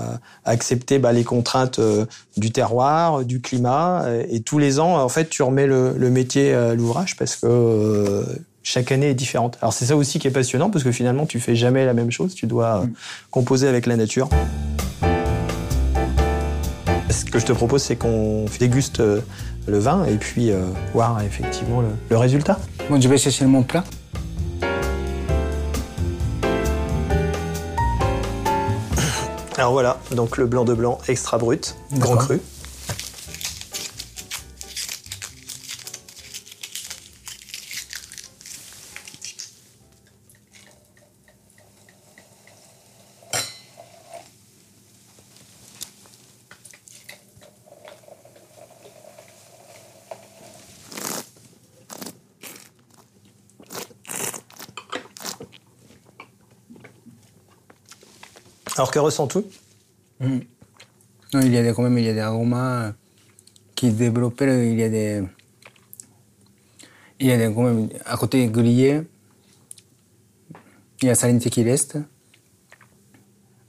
accepter 0.46 1.00
bah, 1.00 1.14
les 1.14 1.24
contraintes 1.24 1.80
euh, 1.80 2.06
du 2.36 2.52
terroir, 2.52 3.24
du 3.24 3.40
climat, 3.40 4.06
et 4.30 4.42
tous 4.42 4.60
les 4.60 4.80
ans, 4.80 5.02
en 5.02 5.10
fait, 5.10 5.30
tu 5.30 5.42
remets 5.42 5.68
le, 5.68 5.96
le 5.98 6.10
métier 6.10 6.54
à 6.54 6.74
l'ouvrage 6.74 7.16
parce 7.16 7.36
que 7.38 8.24
chaque 8.62 8.92
année 8.92 9.10
est 9.10 9.16
différente. 9.16 9.58
Alors 9.62 9.72
c'est 9.72 9.86
ça 9.86 9.96
aussi 9.96 10.20
qui 10.20 10.28
est 10.28 10.32
passionnant 10.32 10.70
parce 10.70 10.84
que 10.84 10.92
finalement, 10.92 11.26
tu 11.26 11.40
fais 11.40 11.56
jamais 11.56 11.86
la 11.86 11.94
même 11.94 12.12
chose, 12.12 12.36
tu 12.36 12.48
dois 12.48 12.82
mm. 12.82 12.94
composer 13.32 13.68
avec 13.68 13.86
la 13.86 13.96
nature. 13.96 14.30
Ce 17.10 17.24
que 17.24 17.40
je 17.40 17.46
te 17.46 17.54
propose, 17.54 17.82
c'est 17.82 17.96
qu'on 17.96 18.46
déguste 18.60 19.02
le 19.68 19.80
vin 19.80 20.06
et 20.06 20.16
puis 20.16 20.52
euh, 20.52 20.62
voir 20.94 21.22
effectivement 21.22 21.82
le, 21.82 22.18
résultat. 22.18 22.60
Bon, 22.90 23.00
je 23.00 23.08
vais 23.08 23.18
chercher 23.18 23.46
mon 23.46 23.64
plat. 23.64 23.84
Alors 29.58 29.72
voilà, 29.72 29.98
donc 30.16 30.38
le 30.38 30.46
blanc 30.46 30.66
de 30.66 30.74
blanc 30.74 31.00
extra 31.08 31.38
brut, 31.38 31.76
grand 31.94 32.16
cru. 32.18 32.40
Alors 58.78 58.92
que 58.92 59.00
ressens-tu 59.00 59.40
mmh. 60.20 60.40
Il 61.34 61.54
y 61.54 61.58
a 61.58 61.64
des, 61.64 61.74
quand 61.74 61.82
même 61.82 61.98
il 61.98 62.06
y 62.06 62.10
a 62.10 62.14
des 62.14 62.22
aromas 62.22 62.94
qui 63.76 63.92
se 63.92 63.96
développent, 63.96 64.42
il 64.42 64.80
y 64.80 64.84
a 64.84 64.90
des. 64.90 65.24
Il 67.20 67.28
y 67.28 67.32
a 67.32 67.38
des, 67.38 67.54
quand 67.54 67.64
même, 67.64 67.90
à 68.06 68.16
côté 68.16 68.48
grillé, 68.48 69.02
il 71.02 71.06
y 71.06 71.08
a 71.08 71.12
la 71.12 71.16
salinité 71.16 71.50
qui 71.50 71.64
reste. 71.64 71.98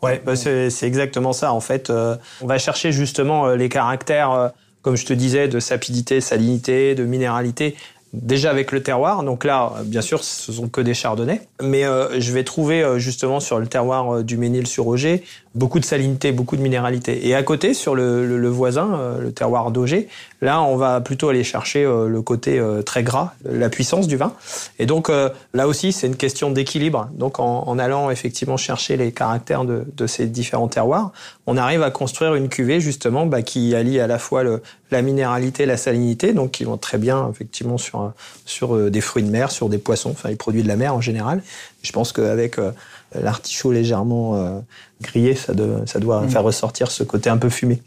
Ouais, 0.02 0.22
bah 0.24 0.36
c'est 0.36 0.70
exactement 0.82 1.32
ça. 1.32 1.52
En 1.52 1.60
fait, 1.60 1.90
euh, 1.90 2.16
on 2.40 2.46
va 2.46 2.58
chercher 2.58 2.92
justement 2.92 3.48
euh, 3.48 3.56
les 3.56 3.68
caractères, 3.68 4.30
euh, 4.30 4.48
comme 4.82 4.96
je 4.96 5.04
te 5.04 5.12
disais, 5.12 5.48
de 5.48 5.58
sapidité, 5.58 6.20
salinité, 6.20 6.94
de 6.94 7.04
minéralité, 7.04 7.76
déjà 8.12 8.50
avec 8.50 8.72
le 8.72 8.82
terroir. 8.82 9.22
Donc 9.22 9.44
là, 9.44 9.72
bien 9.84 10.00
sûr, 10.00 10.24
ce 10.24 10.52
sont 10.52 10.68
que 10.68 10.80
des 10.80 10.94
chardonnays. 10.94 11.42
Mais 11.62 11.84
euh, 11.84 12.20
je 12.20 12.32
vais 12.32 12.44
trouver 12.44 12.82
euh, 12.82 12.98
justement 12.98 13.40
sur 13.40 13.58
le 13.58 13.66
terroir 13.66 14.16
euh, 14.16 14.22
du 14.22 14.36
Ménil-sur-Auger 14.36 15.24
beaucoup 15.54 15.80
de 15.80 15.84
salinité, 15.84 16.30
beaucoup 16.30 16.56
de 16.56 16.62
minéralité. 16.62 17.26
Et 17.26 17.34
à 17.34 17.42
côté, 17.42 17.74
sur 17.74 17.96
le, 17.96 18.48
voisin, 18.48 19.16
le 19.18 19.32
terroir 19.32 19.72
d'Auger, 19.72 20.06
là, 20.40 20.62
on 20.62 20.76
va 20.76 21.00
plutôt 21.00 21.30
aller 21.30 21.42
chercher 21.42 21.82
le 21.82 22.22
côté 22.22 22.62
très 22.86 23.02
gras, 23.02 23.32
la 23.44 23.68
puissance 23.68 24.06
du 24.06 24.16
vin. 24.16 24.34
Et 24.78 24.86
donc 24.86 25.10
là 25.54 25.66
aussi, 25.66 25.90
c'est 25.90 26.06
une 26.06 26.14
question 26.14 26.50
d'équilibre. 26.50 27.08
Donc 27.12 27.40
en, 27.40 27.76
allant 27.80 28.10
effectivement 28.10 28.56
chercher 28.56 28.96
les 28.96 29.10
caractères 29.10 29.64
de, 29.64 30.06
ces 30.06 30.26
différents 30.26 30.68
terroirs, 30.68 31.10
on 31.48 31.56
arrive 31.56 31.82
à 31.82 31.90
construire 31.90 32.36
une 32.36 32.48
cuvée 32.48 32.78
justement 32.78 33.26
bah, 33.26 33.42
qui 33.42 33.74
allie 33.74 33.98
à 33.98 34.06
la 34.06 34.20
fois 34.20 34.44
la 34.92 35.02
minéralité, 35.02 35.66
la 35.66 35.76
salinité, 35.76 36.34
donc 36.34 36.52
qui 36.52 36.62
vont 36.62 36.76
très 36.76 36.98
bien 36.98 37.28
effectivement 37.30 37.78
sur 37.78 37.97
sur 38.44 38.74
euh, 38.74 38.90
des 38.90 39.00
fruits 39.00 39.22
de 39.22 39.30
mer, 39.30 39.50
sur 39.50 39.68
des 39.68 39.78
poissons, 39.78 40.10
enfin 40.10 40.28
les 40.28 40.36
produits 40.36 40.62
de 40.62 40.68
la 40.68 40.76
mer 40.76 40.94
en 40.94 41.00
général. 41.00 41.42
Je 41.82 41.92
pense 41.92 42.12
qu'avec 42.12 42.58
euh, 42.58 42.72
l'artichaut 43.14 43.72
légèrement 43.72 44.36
euh, 44.36 44.58
grillé, 45.00 45.34
ça, 45.34 45.52
ça 45.86 46.00
doit 46.00 46.22
mm. 46.22 46.30
faire 46.30 46.42
ressortir 46.42 46.90
ce 46.90 47.04
côté 47.04 47.30
un 47.30 47.38
peu 47.38 47.48
fumé. 47.48 47.82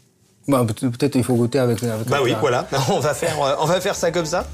Bah, 0.48 0.66
peut-être 0.66 1.14
il 1.14 1.22
faut 1.22 1.34
goûter 1.34 1.60
avec. 1.60 1.82
avec 1.82 2.08
bah 2.08 2.18
oui, 2.22 2.34
voilà. 2.40 2.66
On 2.90 2.98
va 2.98 3.14
faire 3.14 3.36
on 3.60 3.64
va 3.64 3.80
faire 3.80 3.94
ça 3.94 4.10
comme 4.10 4.26
ça. 4.26 4.44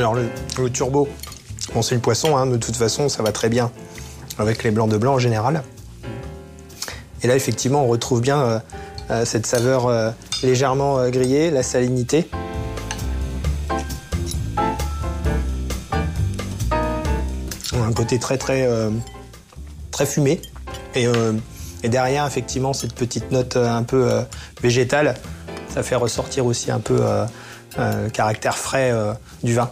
Alors 0.00 0.14
le, 0.14 0.70
turbo, 0.70 1.08
c'est 1.82 1.94
le 1.94 2.00
poisson, 2.00 2.36
hein, 2.36 2.46
de 2.46 2.56
toute 2.56 2.76
façon 2.76 3.08
ça 3.08 3.22
va 3.22 3.32
très 3.32 3.48
bien 3.48 3.70
avec 4.38 4.64
les 4.64 4.70
blancs 4.70 4.90
de 4.90 4.98
blanc 4.98 5.14
en 5.14 5.18
général. 5.18 5.62
Et 7.22 7.26
là 7.26 7.36
effectivement 7.36 7.84
on 7.84 7.88
retrouve 7.88 8.20
bien 8.20 8.40
euh, 8.40 8.58
euh, 9.10 9.24
cette 9.24 9.46
saveur 9.46 9.86
euh, 9.86 10.10
légèrement 10.42 11.08
grillée, 11.08 11.50
la 11.50 11.62
salinité. 11.62 12.28
Un 17.72 17.92
côté 17.92 18.18
très 18.18 18.38
très 18.38 18.68
très 19.90 20.06
fumé 20.06 20.40
et, 20.94 21.06
et, 21.82 21.88
derrière 21.88 22.26
effectivement 22.26 22.72
cette 22.72 22.94
petite 22.94 23.32
note 23.32 23.56
un 23.56 23.82
peu 23.82 24.08
végétale, 24.62 25.16
ça 25.68 25.82
fait 25.82 25.96
ressortir 25.96 26.46
aussi 26.46 26.70
un 26.70 26.78
peu 26.78 27.00
le 27.76 28.08
caractère 28.10 28.56
frais 28.56 28.94
du 29.42 29.54
vin. 29.54 29.68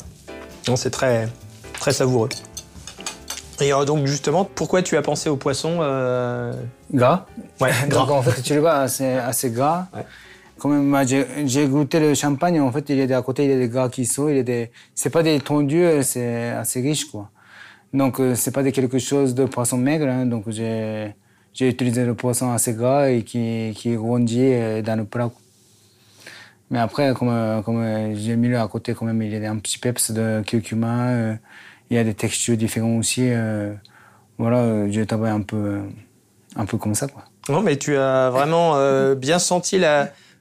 C'est 0.74 0.90
très, 0.90 1.28
très 1.78 1.92
savoureux. 1.92 2.28
Et 3.60 3.72
euh, 3.72 3.84
donc 3.84 4.06
justement, 4.06 4.44
pourquoi 4.44 4.82
tu 4.82 4.96
as 4.96 5.02
pensé 5.02 5.28
au 5.28 5.36
poisson 5.36 5.78
euh... 5.80 6.52
Gras. 6.92 7.26
Ouais, 7.60 7.70
gras. 7.88 8.06
Donc 8.06 8.10
en 8.10 8.22
fait, 8.22 8.40
tu 8.42 8.54
le 8.54 8.60
vois, 8.60 8.88
c'est 8.88 9.16
assez 9.18 9.50
gras. 9.50 9.86
Ouais. 9.94 10.04
Quand 10.58 10.68
même, 10.68 11.06
j'ai 11.46 11.68
goûté 11.68 12.00
le 12.00 12.14
champagne. 12.14 12.60
En 12.60 12.72
fait, 12.72 12.88
il 12.88 12.96
y 12.96 13.12
a 13.12 13.18
à 13.18 13.22
côté, 13.22 13.44
il 13.44 13.50
y 13.50 13.52
a 13.52 13.58
des 13.58 13.68
gras 13.68 13.88
qui 13.88 14.06
sont. 14.06 14.28
Il 14.28 14.36
y 14.36 14.40
a 14.40 14.42
des, 14.42 14.70
c'est 14.94 15.10
pas 15.10 15.22
des 15.22 15.38
tondus, 15.38 16.02
c'est 16.02 16.48
assez 16.48 16.80
riche, 16.80 17.04
quoi. 17.04 17.30
Donc 17.92 18.20
euh, 18.20 18.34
c'est 18.34 18.50
pas 18.50 18.62
de 18.62 18.70
quelque 18.70 18.98
chose 18.98 19.34
de 19.34 19.44
poisson 19.44 19.78
maigre. 19.78 20.08
Hein. 20.08 20.26
donc 20.26 20.44
j'ai, 20.48 21.14
j'ai 21.54 21.68
utilisé 21.68 22.04
le 22.04 22.14
poisson 22.14 22.50
assez 22.52 22.74
gras 22.74 23.08
et 23.10 23.22
qui, 23.22 23.72
qui 23.74 23.94
grandit 23.94 24.52
euh, 24.52 24.82
dans 24.82 24.96
le 24.96 25.04
plat. 25.04 25.30
Mais 26.70 26.78
après, 26.78 27.14
comme, 27.14 27.62
comme 27.64 28.14
j'ai 28.14 28.36
mis 28.36 28.48
là 28.50 28.62
à 28.62 28.68
côté, 28.68 28.94
quand 28.94 29.06
même, 29.06 29.22
il 29.22 29.32
y 29.32 29.46
a 29.46 29.50
un 29.50 29.58
petit 29.58 29.78
peps 29.78 30.10
de 30.10 30.42
curcuma. 30.46 31.08
Euh, 31.08 31.34
il 31.90 31.96
y 31.96 32.00
a 32.00 32.04
des 32.04 32.14
textures 32.14 32.56
différentes 32.56 32.98
aussi. 32.98 33.22
Euh, 33.24 33.72
voilà, 34.36 34.58
euh, 34.58 34.88
j'ai 34.90 35.06
travaillé 35.06 35.32
un 35.32 35.40
peu, 35.40 35.80
un 36.56 36.66
peu 36.66 36.76
comme 36.76 36.94
ça, 36.94 37.08
quoi. 37.08 37.24
Non, 37.48 37.62
mais 37.62 37.76
tu 37.76 37.96
as 37.96 38.28
vraiment 38.28 38.76
bien 39.14 39.38
senti 39.38 39.80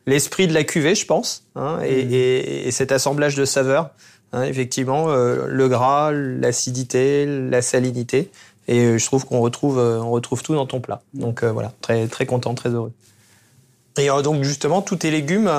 l'esprit 0.06 0.48
de 0.48 0.54
la 0.54 0.66
cuvée, 0.66 0.94
je 0.94 1.06
pense, 1.06 1.46
hein, 1.56 1.80
et, 1.82 2.04
mm. 2.04 2.12
et, 2.12 2.68
et, 2.68 2.72
cet 2.72 2.92
assemblage 2.92 3.36
de 3.36 3.46
saveurs. 3.46 3.92
Hein, 4.34 4.44
effectivement, 4.44 5.08
le 5.08 5.68
gras, 5.70 6.12
l'acidité, 6.12 7.26
la 7.26 7.62
salinité. 7.62 8.30
Et 8.68 9.00
je 9.00 9.06
trouve 9.06 9.26
qu'on 9.26 9.40
retrouve, 9.40 9.78
on 9.78 10.12
retrouve 10.12 10.44
tout 10.44 10.54
dans 10.54 10.66
ton 10.66 10.82
plat. 10.82 11.02
Donc 11.14 11.46
voilà, 11.46 11.72
très, 11.80 12.08
très 12.08 12.26
content, 12.26 12.54
très 12.56 12.72
heureux. 12.72 12.92
Et 13.98 14.08
donc 14.22 14.44
justement, 14.44 14.82
tous 14.82 14.98
tes 14.98 15.12
légumes, 15.12 15.50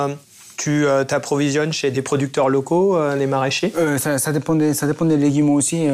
tu 0.59 0.85
euh, 0.85 1.05
t'approvisionnes 1.05 1.71
chez 1.71 1.89
des 1.89 2.01
producteurs 2.01 2.49
locaux, 2.49 2.97
euh, 2.97 3.15
les 3.15 3.27
maraîchers? 3.27 3.71
Euh, 3.77 3.97
ça, 3.97 4.31
dépend 4.33 4.55
des, 4.55 4.73
ça 4.73 4.85
dépend 4.85 5.05
des 5.05 5.15
légumes 5.17 5.49
aussi. 5.49 5.87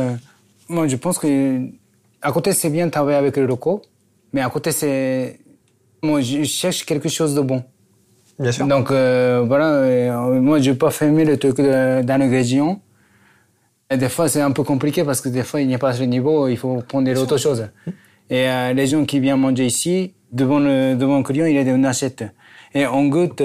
moi, 0.68 0.88
je 0.88 0.96
pense 0.98 1.20
que 1.20 1.60
à 2.22 2.32
côté, 2.32 2.52
c'est 2.52 2.72
bien 2.72 2.88
de 2.88 2.92
travailler 2.92 3.18
avec 3.18 3.38
les 3.38 3.46
locaux, 3.46 3.82
mais 4.34 4.42
à 4.42 4.50
côté, 4.50 4.72
c'est. 4.72 5.40
Moi, 6.02 6.22
je 6.22 6.44
cherche 6.44 6.84
quelque 6.86 7.10
chose 7.10 7.36
de 7.36 7.42
bon. 7.42 7.64
Bien 8.40 8.52
sûr. 8.52 8.68
Donc, 8.68 8.92
voilà, 8.92 10.20
moi, 10.42 10.60
je 10.60 10.72
n'ai 10.72 10.76
pas 10.76 10.90
fermer 10.90 11.26
le 11.26 11.38
truc 11.38 11.58
dans 11.58 12.20
les 12.20 12.28
régions. 12.28 12.82
Et 13.92 13.98
des 13.98 14.10
fois, 14.10 14.28
c'est 14.28 14.42
un 14.42 14.52
peu 14.52 14.64
compliqué 14.64 15.04
parce 15.04 15.22
que 15.22 15.30
des 15.30 15.44
fois, 15.44 15.62
il 15.62 15.68
n'y 15.68 15.76
a 15.76 15.78
pas 15.78 15.94
ce 15.94 16.04
niveau, 16.04 16.48
il 16.48 16.58
faut 16.58 16.82
prendre 16.88 17.12
autre 17.22 17.38
chose. 17.38 17.68
Et 18.32 18.46
les 18.74 18.88
gens 18.88 19.06
qui 19.06 19.20
viennent 19.20 19.40
manger 19.40 19.68
ici, 19.68 20.14
devant 20.32 20.60
le, 20.60 20.96
devant 20.96 21.18
le 21.18 21.24
client, 21.24 21.46
il 21.46 21.56
y 21.56 21.60
a 21.60 21.64
des 21.64 21.86
assiette. 21.86 22.24
Et 22.74 22.88
on 22.88 23.06
goûte 23.06 23.44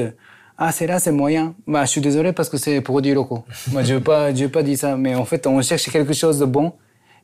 ah 0.62 0.72
c'est 0.72 0.86
là 0.86 0.98
c'est 0.98 1.10
moyen. 1.10 1.54
Bah 1.66 1.86
je 1.86 1.90
suis 1.90 2.02
désolé 2.02 2.32
parce 2.34 2.50
que 2.50 2.58
c'est 2.58 2.82
produits 2.82 3.14
locaux 3.14 3.44
moi 3.72 3.82
je 3.82 3.94
veux 3.94 4.00
pas 4.02 4.32
je 4.34 4.44
veux 4.44 4.50
pas 4.50 4.62
dire 4.62 4.76
ça 4.76 4.94
mais 4.94 5.14
en 5.14 5.24
fait 5.24 5.46
on 5.46 5.60
cherche 5.62 5.90
quelque 5.90 6.12
chose 6.12 6.38
de 6.38 6.44
bon. 6.44 6.74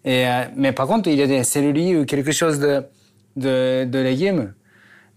Et 0.07 0.27
euh, 0.27 0.45
mais 0.57 0.73
par 0.73 0.87
contre 0.87 1.09
il 1.11 1.19
y 1.19 1.23
a 1.23 1.27
des 1.27 1.45
cellules 1.45 1.99
ou 1.99 2.05
quelque 2.07 2.33
chose 2.33 2.59
de 2.59 2.83
de, 3.37 3.85
de 3.85 3.99
légumes 3.99 4.55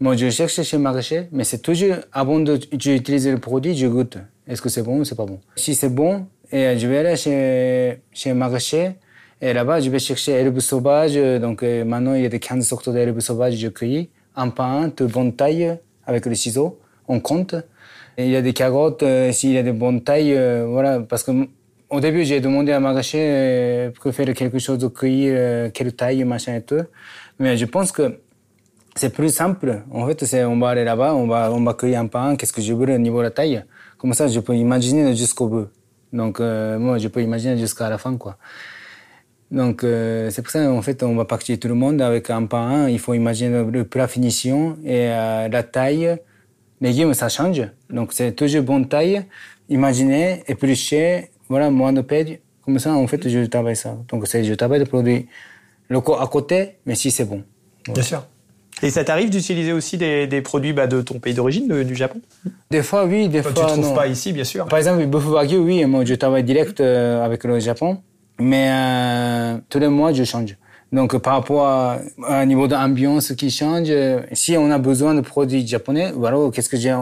moi 0.02 0.18
je 0.18 0.30
cherche 0.30 0.62
chez 0.62 0.78
marché 0.78 1.30
mais 1.32 1.46
c'est 1.46 1.60
toujours 1.60 1.96
avant 2.12 2.40
d'utiliser 2.40 3.32
le 3.32 3.40
produit 3.40 3.74
je 3.78 3.88
goûte. 3.88 4.18
Est-ce 4.48 4.62
que 4.62 4.68
c'est 4.70 4.84
bon 4.84 5.00
ou 5.00 5.06
c'est 5.06 5.16
pas 5.16 5.26
bon? 5.26 5.40
Si 5.56 5.74
c'est 5.74 5.94
bon 6.02 6.28
et 6.52 6.78
je 6.78 6.88
vais 6.88 6.98
aller 6.98 7.16
chez 7.16 8.02
chez 8.12 8.34
marché 8.34 8.82
et 9.42 9.54
là-bas 9.54 9.80
je 9.80 9.90
vais 9.90 10.00
chercher 10.00 10.34
herbe 10.34 10.60
sauvage. 10.60 11.16
Donc 11.16 11.64
euh, 11.64 11.86
maintenant 11.86 12.16
il 12.16 12.24
y 12.24 12.26
a 12.26 12.30
des 12.38 12.40
15 12.40 12.68
sortes 12.68 12.90
d'herbes 12.90 13.22
sauvages 13.22 13.56
je 13.56 13.70
cueillis. 13.70 14.10
Un 14.36 14.50
pain 14.50 14.92
de 14.98 15.06
bonne 15.06 15.32
taille 15.34 15.78
avec 16.06 16.26
le 16.26 16.36
ciseau 16.36 16.80
on 17.08 17.22
compte 17.22 17.56
il 18.18 18.30
y 18.30 18.36
a 18.36 18.42
des 18.42 18.54
carottes, 18.54 19.04
euh, 19.04 19.32
s'il 19.32 19.52
y 19.52 19.58
a 19.58 19.64
des 19.64 19.72
bonnes 19.72 20.02
tailles, 20.04 20.34
euh, 20.36 20.66
voilà, 20.68 21.00
parce 21.00 21.24
que 21.24 21.32
au 21.90 22.00
début, 22.00 22.24
j'ai 22.24 22.40
demandé 22.40 22.72
à 22.72 22.80
Maraché 22.80 23.18
euh, 23.20 23.90
pour 23.92 24.14
faire 24.14 24.32
quelque 24.34 24.60
chose 24.60 24.78
de 24.78 24.88
cueillir, 24.88 25.34
euh, 25.36 25.70
quelle 25.74 25.94
taille, 25.94 26.24
machin 26.24 26.56
et 26.56 26.62
tout. 26.62 26.84
Mais 27.40 27.58
je 27.58 27.66
pense 27.66 27.92
que 27.92 28.20
c'est 28.96 29.12
plus 29.12 29.34
simple. 29.34 29.82
En 29.92 30.06
fait, 30.06 30.24
c'est, 30.26 30.44
on 30.44 30.60
va 30.60 30.70
aller 30.70 30.84
là-bas, 30.84 31.16
on 31.16 31.26
va, 31.26 31.52
on 31.52 31.64
va 31.64 31.74
cueillir 31.74 32.00
un 32.00 32.08
pain, 32.08 32.36
qu'est-ce 32.36 32.54
que 32.54 32.62
je 32.62 32.74
veux 32.74 32.94
au 32.94 32.98
niveau 32.98 33.20
de 33.20 33.24
la 33.24 33.32
taille? 33.32 33.64
Comme 33.98 34.14
ça, 34.14 34.28
je 34.28 34.40
peux 34.40 34.56
imaginer 34.56 35.16
jusqu'au 35.16 35.48
bout. 35.48 35.68
Donc, 36.14 36.40
moi, 36.40 36.98
je 36.98 37.08
peux 37.08 37.22
imaginer 37.22 37.58
jusqu'à 37.58 37.90
la 37.90 37.98
fin, 37.98 38.18
quoi. 38.18 38.38
Donc, 39.52 39.82
c'est 39.84 40.42
pour 40.42 40.52
ça, 40.52 40.72
en 40.72 40.82
fait, 40.82 41.02
on 41.04 41.16
va 41.16 41.26
partir 41.26 41.60
tout 41.60 41.68
le 41.68 41.74
monde 41.74 42.02
avec 42.02 42.30
un 42.30 42.46
pain. 42.46 42.88
Il 42.88 43.00
faut 43.00 43.14
imaginer 43.14 43.64
le 43.64 43.84
plat 43.84 44.08
finition 44.08 44.78
et 44.86 45.08
la 45.08 45.64
taille, 45.64 46.18
légumes, 46.82 47.14
ça 47.14 47.30
change. 47.30 47.62
Donc, 47.90 48.14
c'est 48.14 48.34
toujours 48.34 48.64
bonne 48.64 48.88
taille. 48.88 49.24
Imaginez, 49.70 50.44
éplucher, 50.48 51.30
voilà, 51.48 51.70
moins 51.70 51.94
de 51.94 52.02
pède. 52.02 52.40
Comme 52.66 52.80
ça, 52.80 52.94
en 52.94 53.08
fait, 53.08 53.28
je 53.28 53.46
travaille 53.46 53.76
ça. 53.76 53.98
Donc, 54.10 54.28
c'est, 54.28 54.44
je 54.44 54.54
travaille 54.54 54.80
des 54.80 54.86
produits 54.86 55.28
locaux 55.90 56.16
à 56.16 56.28
côté, 56.28 56.76
mais 56.86 56.96
si 56.96 57.12
c'est 57.12 57.26
bon. 57.26 57.44
Bien 57.94 58.04
sûr. 58.04 58.26
Et 58.82 58.90
ça 58.90 59.04
t'arrive 59.04 59.30
d'utiliser 59.30 59.74
aussi 59.74 59.98
des, 59.98 60.26
des 60.28 60.42
produits 60.42 60.72
bah, 60.72 60.88
de 60.88 61.02
ton 61.02 61.20
pays 61.20 61.34
d'origine, 61.34 61.84
du 61.84 61.96
Japon? 61.96 62.22
Des 62.72 62.82
fois, 62.82 63.06
oui, 63.06 63.28
des 63.28 63.44
fois, 63.44 63.52
tu 63.52 63.82
trouves 63.82 63.94
pas 63.94 64.08
ici, 64.08 64.32
bien 64.32 64.46
sûr. 64.46 64.66
Par 64.68 64.80
exemple, 64.80 65.02
le 65.02 65.18
wagyu, 65.18 65.58
oui, 65.58 65.84
moi, 65.86 66.06
je 66.06 66.14
travaille 66.16 66.44
direct 66.44 66.80
euh, 66.80 67.26
avec 67.26 67.44
le 67.44 67.60
Japon. 67.60 68.02
Mais 68.40 68.70
euh, 68.70 69.58
tous 69.68 69.80
les 69.80 69.90
mois, 69.90 70.14
je 70.14 70.24
change. 70.24 70.56
Donc, 70.92 71.18
par 71.20 71.34
rapport 71.34 71.68
à, 71.68 72.00
un 72.28 72.46
niveau 72.46 72.68
d'ambiance 72.68 73.34
qui 73.34 73.52
change, 73.52 73.90
si 74.34 74.58
on 74.58 74.72
a 74.72 74.80
besoin 74.80 75.14
de 75.14 75.22
produits 75.22 75.66
japonais, 75.68 76.12
voilà, 76.16 76.38
qu'est-ce 76.52 76.70
que 76.70 76.78
j'ai 76.78 76.96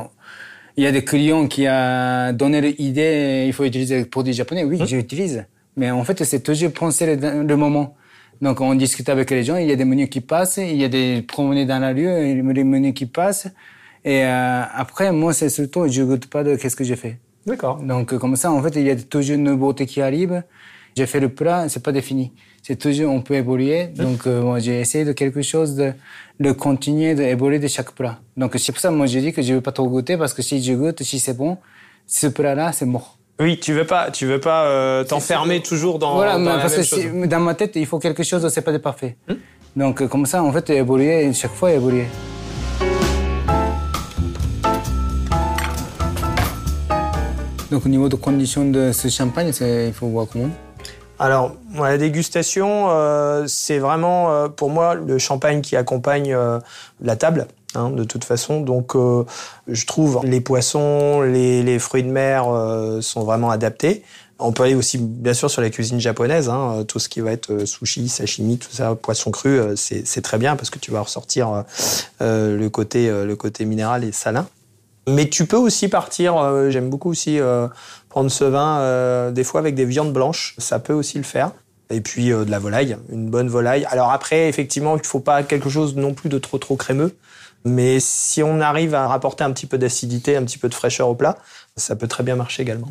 Il 0.76 0.84
y 0.84 0.88
a 0.88 0.92
des 0.92 1.04
clients 1.04 1.48
qui 1.48 1.68
ont 1.68 2.34
donné 2.34 2.62
l'idée, 2.62 3.46
il 3.48 3.54
faut 3.54 3.64
utiliser 3.64 4.00
des 4.00 4.06
produits 4.06 4.34
japonais. 4.34 4.64
Oui, 4.64 4.82
mmh. 4.82 4.86
j'utilise. 4.88 5.46
Mais 5.78 5.92
en 5.92 6.04
fait, 6.04 6.22
c'est 6.24 6.42
toujours 6.42 6.74
penser 6.74 7.16
le, 7.16 7.44
le, 7.44 7.56
moment. 7.56 7.96
Donc, 8.42 8.62
on 8.62 8.76
discute 8.76 9.08
avec 9.10 9.32
les 9.32 9.44
gens, 9.44 9.56
il 9.56 9.68
y 9.68 9.72
a 9.72 9.76
des 9.76 9.86
menus 9.86 10.10
qui 10.10 10.22
passent, 10.22 10.58
il 10.58 10.76
y 10.76 10.84
a 10.84 10.90
des 10.90 11.22
promenées 11.22 11.66
dans 11.66 11.80
la 11.80 11.90
rue, 11.90 12.44
des 12.54 12.64
menus 12.64 12.94
qui 12.94 13.06
passent. 13.06 13.48
Et 14.04 14.24
euh, 14.24 14.62
après, 14.74 15.12
moi, 15.12 15.34
c'est 15.34 15.50
surtout, 15.50 15.88
je 15.88 16.02
goûte 16.02 16.28
pas 16.28 16.44
de 16.44 16.56
qu'est-ce 16.56 16.76
que 16.76 16.84
j'ai 16.84 16.96
fait. 16.96 17.18
D'accord. 17.46 17.78
Donc, 17.78 18.18
comme 18.18 18.36
ça, 18.36 18.52
en 18.52 18.62
fait, 18.62 18.76
il 18.76 18.84
y 18.84 18.90
a 18.90 18.96
toujours 18.96 19.36
une 19.36 19.44
nouveauté 19.44 19.86
qui 19.86 20.02
arrive. 20.02 20.44
J'ai 20.98 21.06
fait 21.06 21.20
le 21.20 21.30
plat, 21.30 21.70
c'est 21.70 21.84
pas 21.84 21.92
défini 21.92 22.32
c'est 22.68 22.76
toujours, 22.76 23.14
on 23.14 23.22
peut 23.22 23.36
évoluer. 23.36 23.88
Donc, 23.96 24.28
euh, 24.28 24.42
moi, 24.42 24.60
j'ai 24.60 24.82
essayé 24.82 25.06
de 25.06 25.14
quelque 25.14 25.42
chose 25.42 25.76
de, 25.76 25.94
de 26.42 26.52
continuer 26.52 27.16
d'évoluer 27.16 27.60
de 27.60 27.68
chaque 27.70 27.94
plat. 27.94 28.20
Donc, 28.36 28.56
c'est 28.58 28.74
pour 28.74 28.82
ça, 28.82 28.92
moi, 28.92 29.06
je 29.06 29.20
dis 29.20 29.32
que 29.32 29.42
je 29.42 29.54
veux 29.54 29.62
pas 29.62 29.72
trop 29.72 29.88
goûter 29.88 30.18
parce 30.18 30.34
que 30.34 30.42
si 30.42 30.62
je 30.62 30.74
goûte, 30.74 31.02
si 31.02 31.18
c'est 31.20 31.34
bon, 31.34 31.58
ce 32.08 32.28
plat-là, 32.28 32.74
c'est 32.74 32.86
mort. 32.86 33.18
Oui, 33.40 33.58
tu 33.58 33.72
veux 33.72 33.86
pas, 33.86 34.12
tu 34.12 34.26
veux 34.26 34.42
pas 34.42 34.66
euh, 34.66 35.06
t'enfermer 35.06 35.62
toujours 35.62 35.98
dans, 35.98 36.16
voilà, 36.16 36.34
dans 36.38 36.44
la 36.44 36.58
parce 36.58 36.74
même 36.76 36.82
que 36.82 37.22
chose. 37.22 37.30
dans 37.30 37.40
ma 37.40 37.54
tête, 37.54 37.78
il 37.78 37.86
faut 37.86 38.00
quelque 38.00 38.24
chose, 38.24 38.46
c'est 38.50 38.62
pas 38.64 38.74
de 38.74 38.80
parfait. 38.80 39.16
Hmm? 39.30 39.36
Donc, 39.78 40.02
euh, 40.02 40.08
comme 40.10 40.26
ça, 40.26 40.44
en 40.44 40.52
fait, 40.52 40.70
évoluer, 40.72 41.32
chaque 41.32 41.54
fois 41.54 41.72
évoluer. 41.72 42.08
Donc, 47.72 47.86
au 47.86 47.90
niveau 47.90 48.10
de 48.10 48.16
conditions 48.18 48.66
de 48.70 48.92
ce 48.92 49.08
champagne, 49.08 49.54
il 49.62 49.94
faut 49.94 50.08
voir 50.08 50.28
comment. 50.30 50.50
Alors, 51.20 51.56
la 51.76 51.98
dégustation, 51.98 52.90
euh, 52.90 53.46
c'est 53.48 53.80
vraiment 53.80 54.32
euh, 54.32 54.50
pour 54.50 54.70
moi 54.70 54.94
le 54.94 55.18
champagne 55.18 55.62
qui 55.62 55.76
accompagne 55.76 56.32
euh, 56.34 56.60
la 57.02 57.16
table. 57.16 57.48
hein, 57.76 57.90
de 57.90 58.04
toute 58.04 58.24
façon, 58.24 58.62
donc 58.62 58.96
euh, 58.96 59.26
je 59.68 59.86
trouve 59.86 60.22
les 60.24 60.42
poissons, 60.42 61.22
les, 61.22 61.64
les 61.64 61.80
fruits 61.80 62.04
de 62.04 62.12
mer 62.12 62.46
euh, 62.48 63.02
sont 63.02 63.24
vraiment 63.24 63.50
adaptés. 63.50 64.04
On 64.40 64.52
peut 64.52 64.64
aller 64.64 64.76
aussi 64.76 65.00
bien 65.00 65.34
sûr 65.34 65.50
sur 65.50 65.64
la 65.64 65.72
cuisine 65.72 66.00
japonaise, 66.00 66.50
hein, 66.50 66.84
tout 66.88 67.00
ce 67.00 67.10
qui 67.10 67.22
va 67.22 67.32
être 67.32 67.52
euh, 67.52 67.66
sushi, 67.66 68.08
sashimi, 68.08 68.60
tout 68.60 68.70
ça, 68.72 68.94
poisson 68.94 69.32
cru, 69.32 69.60
euh, 69.60 69.76
c'est 69.76 70.22
très 70.22 70.38
bien 70.38 70.56
parce 70.56 70.70
que 70.70 70.78
tu 70.78 70.92
vas 70.92 71.02
ressortir 71.02 71.50
euh, 71.52 71.62
euh, 72.22 72.58
le 72.58 72.70
côté 72.70 73.10
euh, 73.10 73.26
le 73.26 73.36
côté 73.36 73.66
minéral 73.66 74.04
et 74.04 74.12
salin. 74.12 74.48
Mais 75.08 75.30
tu 75.30 75.46
peux 75.46 75.58
aussi 75.58 75.88
partir, 75.88 76.38
euh, 76.38 76.70
j'aime 76.70 76.90
beaucoup 76.90 77.10
aussi 77.10 77.40
euh, 77.40 77.68
prendre 78.10 78.30
ce 78.30 78.44
vin 78.44 78.80
euh, 78.80 79.32
des 79.32 79.46
fois 79.46 79.62
avec 79.62 79.74
des 79.74 79.86
viandes 79.86 80.12
blanches, 80.12 80.54
ça 80.58 80.80
peut 80.80 80.94
aussi 80.94 81.18
le 81.18 81.24
faire. 81.24 81.52
Et 81.90 82.02
puis 82.02 82.28
de 82.30 82.52
la 82.52 82.60
volaille, 82.60 82.98
une 83.10 83.30
bonne 83.30 83.48
volaille. 83.48 83.88
Alors 83.90 84.12
après, 84.12 84.50
effectivement, 84.50 84.98
il 84.98 85.02
ne 85.02 85.06
faut 85.06 85.22
pas 85.22 85.44
quelque 85.44 85.70
chose 85.70 85.96
non 85.96 86.14
plus 86.14 86.28
de 86.28 86.38
trop 86.38 86.58
trop 86.58 86.76
crémeux. 86.76 87.16
Mais 87.64 88.02
si 88.02 88.44
on 88.44 88.60
arrive 88.60 88.94
à 88.94 89.08
rapporter 89.08 89.46
un 89.46 89.52
petit 89.52 89.68
peu 89.68 89.78
d'acidité, 89.78 90.36
un 90.36 90.44
petit 90.44 90.58
peu 90.58 90.68
de 90.68 90.74
fraîcheur 90.74 91.08
au 91.08 91.16
plat, 91.16 91.38
ça 91.78 91.96
peut 91.96 92.08
très 92.08 92.24
bien 92.24 92.36
marcher 92.36 92.64
également. 92.64 92.90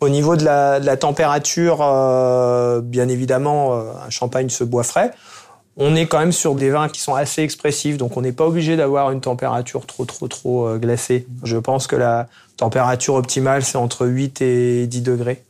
Au 0.00 0.08
niveau 0.08 0.36
de 0.36 0.44
la, 0.44 0.80
de 0.80 0.86
la 0.86 0.96
température, 0.96 1.78
bien 2.82 3.08
évidemment, 3.08 3.74
un 3.74 4.10
champagne 4.10 4.48
se 4.48 4.64
boit 4.64 4.84
frais. 4.84 5.12
On 5.76 5.94
est 5.94 6.06
quand 6.06 6.18
même 6.18 6.32
sur 6.32 6.54
des 6.54 6.70
vins 6.70 6.88
qui 6.88 7.00
sont 7.00 7.14
assez 7.14 7.42
expressifs, 7.42 7.98
donc 7.98 8.16
on 8.16 8.22
n'est 8.22 8.32
pas 8.32 8.46
obligé 8.46 8.76
d'avoir 8.76 9.10
une 9.10 9.20
température 9.20 9.84
trop, 9.84 10.04
trop, 10.04 10.26
trop 10.26 10.66
euh, 10.66 10.78
glacée. 10.78 11.26
Je 11.42 11.58
pense 11.58 11.86
que 11.86 11.96
la 11.96 12.28
température 12.56 13.14
optimale, 13.14 13.62
c'est 13.62 13.76
entre 13.76 14.06
8 14.06 14.40
et 14.40 14.86
10 14.86 15.02
degrés. 15.02 15.44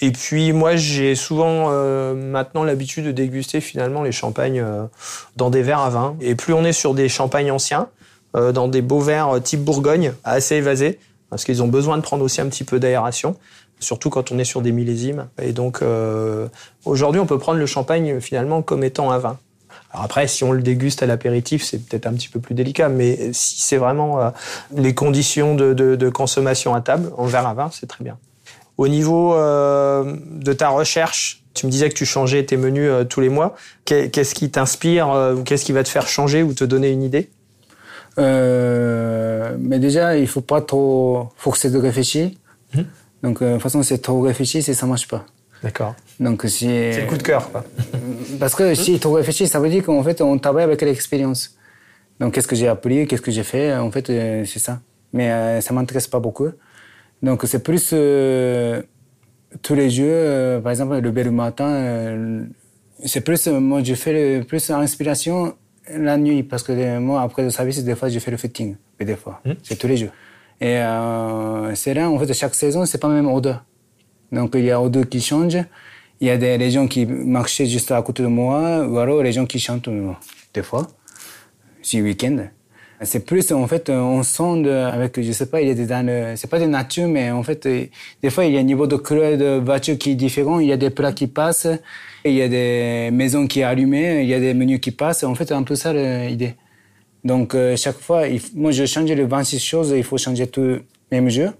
Et 0.00 0.12
puis 0.12 0.52
moi, 0.52 0.76
j'ai 0.76 1.16
souvent 1.16 1.66
euh, 1.70 2.14
maintenant 2.14 2.62
l'habitude 2.62 3.06
de 3.06 3.12
déguster 3.12 3.60
finalement 3.60 4.02
les 4.02 4.12
champagnes 4.12 4.60
euh, 4.60 4.84
dans 5.36 5.50
des 5.50 5.62
verres 5.62 5.80
à 5.80 5.90
vin. 5.90 6.16
Et 6.20 6.36
plus 6.36 6.54
on 6.54 6.64
est 6.64 6.72
sur 6.72 6.94
des 6.94 7.08
champagnes 7.08 7.50
anciens, 7.50 7.88
euh, 8.34 8.52
dans 8.52 8.68
des 8.68 8.80
beaux 8.80 9.00
verres 9.00 9.36
euh, 9.36 9.40
type 9.40 9.60
Bourgogne, 9.60 10.14
assez 10.24 10.56
évasés, 10.56 10.98
parce 11.28 11.44
qu'ils 11.44 11.62
ont 11.62 11.68
besoin 11.68 11.98
de 11.98 12.02
prendre 12.02 12.24
aussi 12.24 12.40
un 12.40 12.46
petit 12.46 12.64
peu 12.64 12.78
d'aération 12.80 13.36
surtout 13.78 14.10
quand 14.10 14.30
on 14.30 14.38
est 14.38 14.44
sur 14.44 14.62
des 14.62 14.70
millésimes. 14.70 15.26
Et 15.42 15.52
donc, 15.52 15.82
euh, 15.82 16.46
aujourd'hui, 16.84 17.20
on 17.20 17.26
peut 17.26 17.38
prendre 17.38 17.58
le 17.58 17.66
champagne 17.66 18.20
finalement 18.20 18.62
comme 18.62 18.84
étant 18.84 19.10
un 19.10 19.18
vin. 19.18 19.38
Alors 19.92 20.04
après, 20.04 20.26
si 20.26 20.42
on 20.44 20.52
le 20.52 20.62
déguste 20.62 21.02
à 21.02 21.06
l'apéritif, 21.06 21.62
c'est 21.64 21.78
peut-être 21.78 22.06
un 22.06 22.14
petit 22.14 22.28
peu 22.28 22.40
plus 22.40 22.54
délicat, 22.54 22.88
mais 22.88 23.32
si 23.32 23.60
c'est 23.60 23.76
vraiment 23.76 24.20
euh, 24.20 24.30
les 24.74 24.94
conditions 24.94 25.54
de, 25.54 25.74
de- 25.74 25.96
de 25.96 26.08
consommation 26.08 26.74
à 26.74 26.80
table, 26.80 27.10
en 27.18 27.26
verre 27.26 27.46
à 27.46 27.54
vin, 27.54 27.70
c'est 27.72 27.86
très 27.86 28.02
bien. 28.02 28.16
Au 28.78 28.88
niveau 28.88 29.34
euh, 29.34 30.16
de 30.30 30.52
ta 30.54 30.70
recherche, 30.70 31.42
tu 31.52 31.66
me 31.66 31.70
disais 31.70 31.90
que 31.90 31.94
tu 31.94 32.06
changeais 32.06 32.42
tes 32.46 32.56
menus 32.56 32.88
euh, 32.90 33.04
tous 33.04 33.20
les 33.20 33.28
mois. 33.28 33.54
Qu'est- 33.84 34.08
Qu'est-ce 34.08 34.34
qui 34.34 34.50
t'inspire 34.50 35.10
euh, 35.10 35.34
ou 35.34 35.42
qu'est-ce 35.42 35.64
qui 35.66 35.72
va 35.72 35.82
te 35.84 35.90
faire 35.90 36.08
changer 36.08 36.42
ou 36.42 36.54
te 36.54 36.64
donner 36.64 36.88
une 36.90 37.02
idée? 37.02 37.28
Euh, 38.18 39.56
mais 39.58 39.78
déjà, 39.78 40.16
il 40.16 40.26
faut 40.26 40.40
pas 40.40 40.60
trop 40.62 41.28
forcer 41.36 41.70
de 41.70 41.78
réfléchir. 41.78 42.30
Mhm. 42.74 42.86
Donc, 43.22 43.42
euh, 43.42 43.48
de 43.48 43.52
toute 43.54 43.62
façon, 43.62 43.82
c'est 43.82 43.98
trop 43.98 44.20
réfléchi, 44.22 44.62
ça 44.62 44.86
marche 44.86 45.06
pas. 45.08 45.24
D'accord. 45.62 45.94
Donc, 46.22 46.42
si... 46.46 46.66
C'est 46.66 47.00
le 47.02 47.06
coup 47.08 47.16
de 47.16 47.22
cœur, 47.22 47.50
quoi. 47.50 47.64
Parce 48.40 48.54
que 48.54 48.74
si 48.74 48.98
trop 49.00 49.14
réfléchi, 49.14 49.46
ça 49.48 49.58
veut 49.60 49.68
dire 49.68 49.82
qu'en 49.84 50.02
fait, 50.02 50.20
on 50.20 50.38
travaille 50.38 50.64
avec 50.64 50.80
l'expérience. 50.82 51.56
Donc, 52.20 52.34
qu'est-ce 52.34 52.46
que 52.46 52.54
j'ai 52.56 52.68
appris, 52.68 53.06
qu'est-ce 53.08 53.22
que 53.22 53.32
j'ai 53.32 53.42
fait, 53.42 53.74
en 53.74 53.90
fait, 53.90 54.08
euh, 54.10 54.44
c'est 54.46 54.58
ça. 54.60 54.80
Mais 55.12 55.30
euh, 55.32 55.60
ça 55.60 55.74
m'intéresse 55.74 56.06
pas 56.06 56.20
beaucoup. 56.20 56.48
Donc, 57.22 57.42
c'est 57.46 57.62
plus 57.62 57.90
euh, 57.92 58.82
tous 59.62 59.74
les 59.74 59.90
jeux, 59.90 60.04
euh, 60.08 60.60
par 60.60 60.70
exemple, 60.70 60.96
le 60.98 61.10
bel 61.10 61.30
matin, 61.30 61.66
euh, 61.68 62.44
c'est 63.04 63.20
plus, 63.22 63.46
euh, 63.48 63.58
moi, 63.58 63.82
je 63.82 63.94
fais 63.94 64.12
le- 64.38 64.44
plus 64.44 64.70
inspiration 64.70 65.54
la 65.92 66.16
nuit, 66.16 66.44
parce 66.44 66.62
que 66.62 66.98
moi, 66.98 67.22
après 67.22 67.42
le 67.42 67.50
service, 67.50 67.82
des 67.84 67.96
fois, 67.96 68.08
je 68.08 68.18
fais 68.20 68.30
le 68.30 68.36
footing, 68.36 68.76
mais 69.00 69.06
des 69.06 69.16
fois, 69.16 69.40
c'est 69.64 69.76
tous 69.76 69.88
les 69.88 69.96
jours. 69.96 70.10
Et 70.60 70.76
euh, 70.78 71.74
c'est 71.74 71.94
là, 71.94 72.08
en 72.08 72.16
fait, 72.20 72.32
chaque 72.32 72.54
saison, 72.54 72.86
c'est 72.86 72.98
pas 72.98 73.08
la 73.08 73.14
même 73.14 73.28
odeur. 73.28 73.64
Donc, 74.30 74.52
il 74.54 74.64
y 74.64 74.70
a 74.70 74.80
odeur 74.80 75.08
qui 75.08 75.20
change. 75.20 75.58
Il 76.22 76.28
y 76.28 76.30
a 76.30 76.38
des 76.38 76.70
gens 76.70 76.86
qui 76.86 77.04
marchaient 77.04 77.66
juste 77.66 77.90
à 77.90 78.00
côté 78.00 78.22
de 78.22 78.28
moi, 78.28 78.86
ou 78.86 78.96
alors 78.98 79.22
les 79.24 79.32
gens 79.32 79.44
qui 79.44 79.58
chantent 79.58 79.88
des 80.54 80.62
fois, 80.62 80.86
si 81.82 82.00
week-end. 82.00 82.46
C'est 83.02 83.26
plus, 83.26 83.50
en 83.50 83.66
fait, 83.66 83.90
on 83.90 84.22
sent 84.22 84.62
de- 84.62 84.70
avec, 84.70 85.20
je 85.20 85.32
sais 85.32 85.46
pas, 85.46 85.60
il 85.60 85.66
y 85.66 85.70
a 85.72 85.74
des, 85.74 85.86
dans 85.86 86.06
le- 86.06 86.36
c'est 86.36 86.48
pas 86.48 86.60
de 86.60 86.66
nature, 86.66 87.08
mais 87.08 87.32
en 87.32 87.42
fait, 87.42 87.66
des 87.66 88.30
fois, 88.30 88.44
il 88.44 88.52
y 88.54 88.56
a 88.56 88.60
un 88.60 88.62
niveau 88.62 88.86
de 88.86 88.94
couleur 88.94 89.36
de 89.36 89.58
voiture 89.58 89.98
qui 89.98 90.12
est 90.12 90.14
différent, 90.14 90.60
il 90.60 90.68
y 90.68 90.72
a 90.72 90.76
des 90.76 90.90
plats 90.90 91.12
qui 91.12 91.26
passent, 91.26 91.66
il 92.24 92.34
y 92.34 92.42
a 92.42 92.48
des 92.48 93.10
maisons 93.12 93.48
qui 93.48 93.58
sont 93.62 93.66
allumées, 93.66 94.22
il 94.22 94.28
y 94.28 94.34
a 94.34 94.38
des 94.38 94.54
menus 94.54 94.78
qui 94.78 94.92
passent. 94.92 95.24
En 95.24 95.34
fait, 95.34 95.50
un 95.50 95.64
peu 95.64 95.74
ça 95.74 95.92
l'idée. 95.92 96.54
Donc, 97.24 97.56
euh, 97.56 97.74
chaque 97.76 97.98
fois, 97.98 98.22
moi, 98.54 98.70
je 98.70 98.84
change 98.86 99.10
les 99.10 99.24
26 99.24 99.58
choses, 99.58 99.92
il 99.96 100.04
faut 100.04 100.18
changer 100.18 100.46
tout, 100.46 100.78
même 101.10 101.28
jeu. 101.28 101.50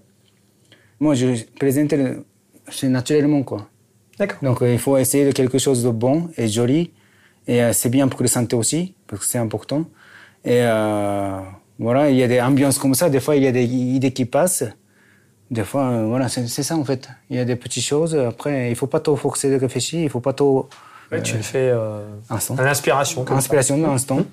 Moi, 1.01 1.15
je 1.15 1.27
présente, 1.59 1.91
le- 1.91 2.23
c'est 2.71 2.87
naturellement, 2.87 3.43
quoi. 3.43 3.67
D'accord. 4.19 4.37
Donc, 4.41 4.61
euh, 4.61 4.71
il 4.73 4.79
faut 4.79 4.97
essayer 4.97 5.25
de 5.25 5.31
quelque 5.31 5.57
chose 5.57 5.83
de 5.83 5.89
bon 5.89 6.29
et 6.37 6.47
joli. 6.47 6.91
Et 7.47 7.61
euh, 7.61 7.73
c'est 7.73 7.89
bien 7.89 8.07
pour 8.07 8.21
la 8.21 8.27
santé 8.27 8.55
aussi, 8.55 8.93
parce 9.07 9.21
que 9.21 9.27
c'est 9.27 9.37
important. 9.37 9.85
Et 10.45 10.59
euh, 10.61 11.39
voilà, 11.79 12.09
il 12.09 12.15
y 12.17 12.23
a 12.23 12.27
des 12.27 12.41
ambiances 12.41 12.77
comme 12.77 12.93
ça. 12.93 13.09
Des 13.09 13.19
fois, 13.19 13.35
il 13.35 13.43
y 13.43 13.47
a 13.47 13.51
des 13.51 13.63
idées 13.65 14.11
qui 14.11 14.25
passent. 14.25 14.63
Des 15.51 15.63
fois, 15.63 15.87
euh, 15.89 16.05
voilà, 16.07 16.29
c'est 16.29 16.47
ça 16.47 16.75
en 16.75 16.83
fait. 16.83 17.09
Il 17.29 17.37
y 17.37 17.39
a 17.39 17.45
des 17.45 17.55
petites 17.55 17.83
choses. 17.83 18.15
Après, 18.15 18.71
il 18.71 18.75
faut 18.75 18.87
pas 18.87 18.99
trop 18.99 19.15
forcer 19.15 19.51
de 19.51 19.55
réfléchir. 19.59 20.01
Il 20.01 20.09
faut 20.09 20.19
pas 20.19 20.33
trop 20.33 20.69
Ouais, 21.11 21.21
tu 21.21 21.35
le 21.35 21.43
fais 21.43 21.69
euh, 21.69 21.99
instant. 22.29 22.55
à 22.55 22.63
l'inspiration. 22.63 23.23
comme 23.23 23.35
ça. 23.35 23.39
Inspiration 23.39 23.77
de 23.77 23.83
l'instant. 23.83 24.25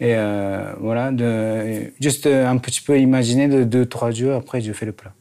Et 0.00 0.14
euh, 0.14 0.72
voilà, 0.80 1.10
de, 1.12 1.92
juste 2.00 2.26
un 2.26 2.56
petit 2.56 2.80
peu 2.80 2.98
imaginer 2.98 3.48
de 3.48 3.64
deux, 3.64 3.84
trois 3.84 4.12
jours. 4.12 4.34
Après, 4.34 4.62
je 4.62 4.72
fais 4.72 4.86
le 4.86 4.92
plat. 4.92 5.12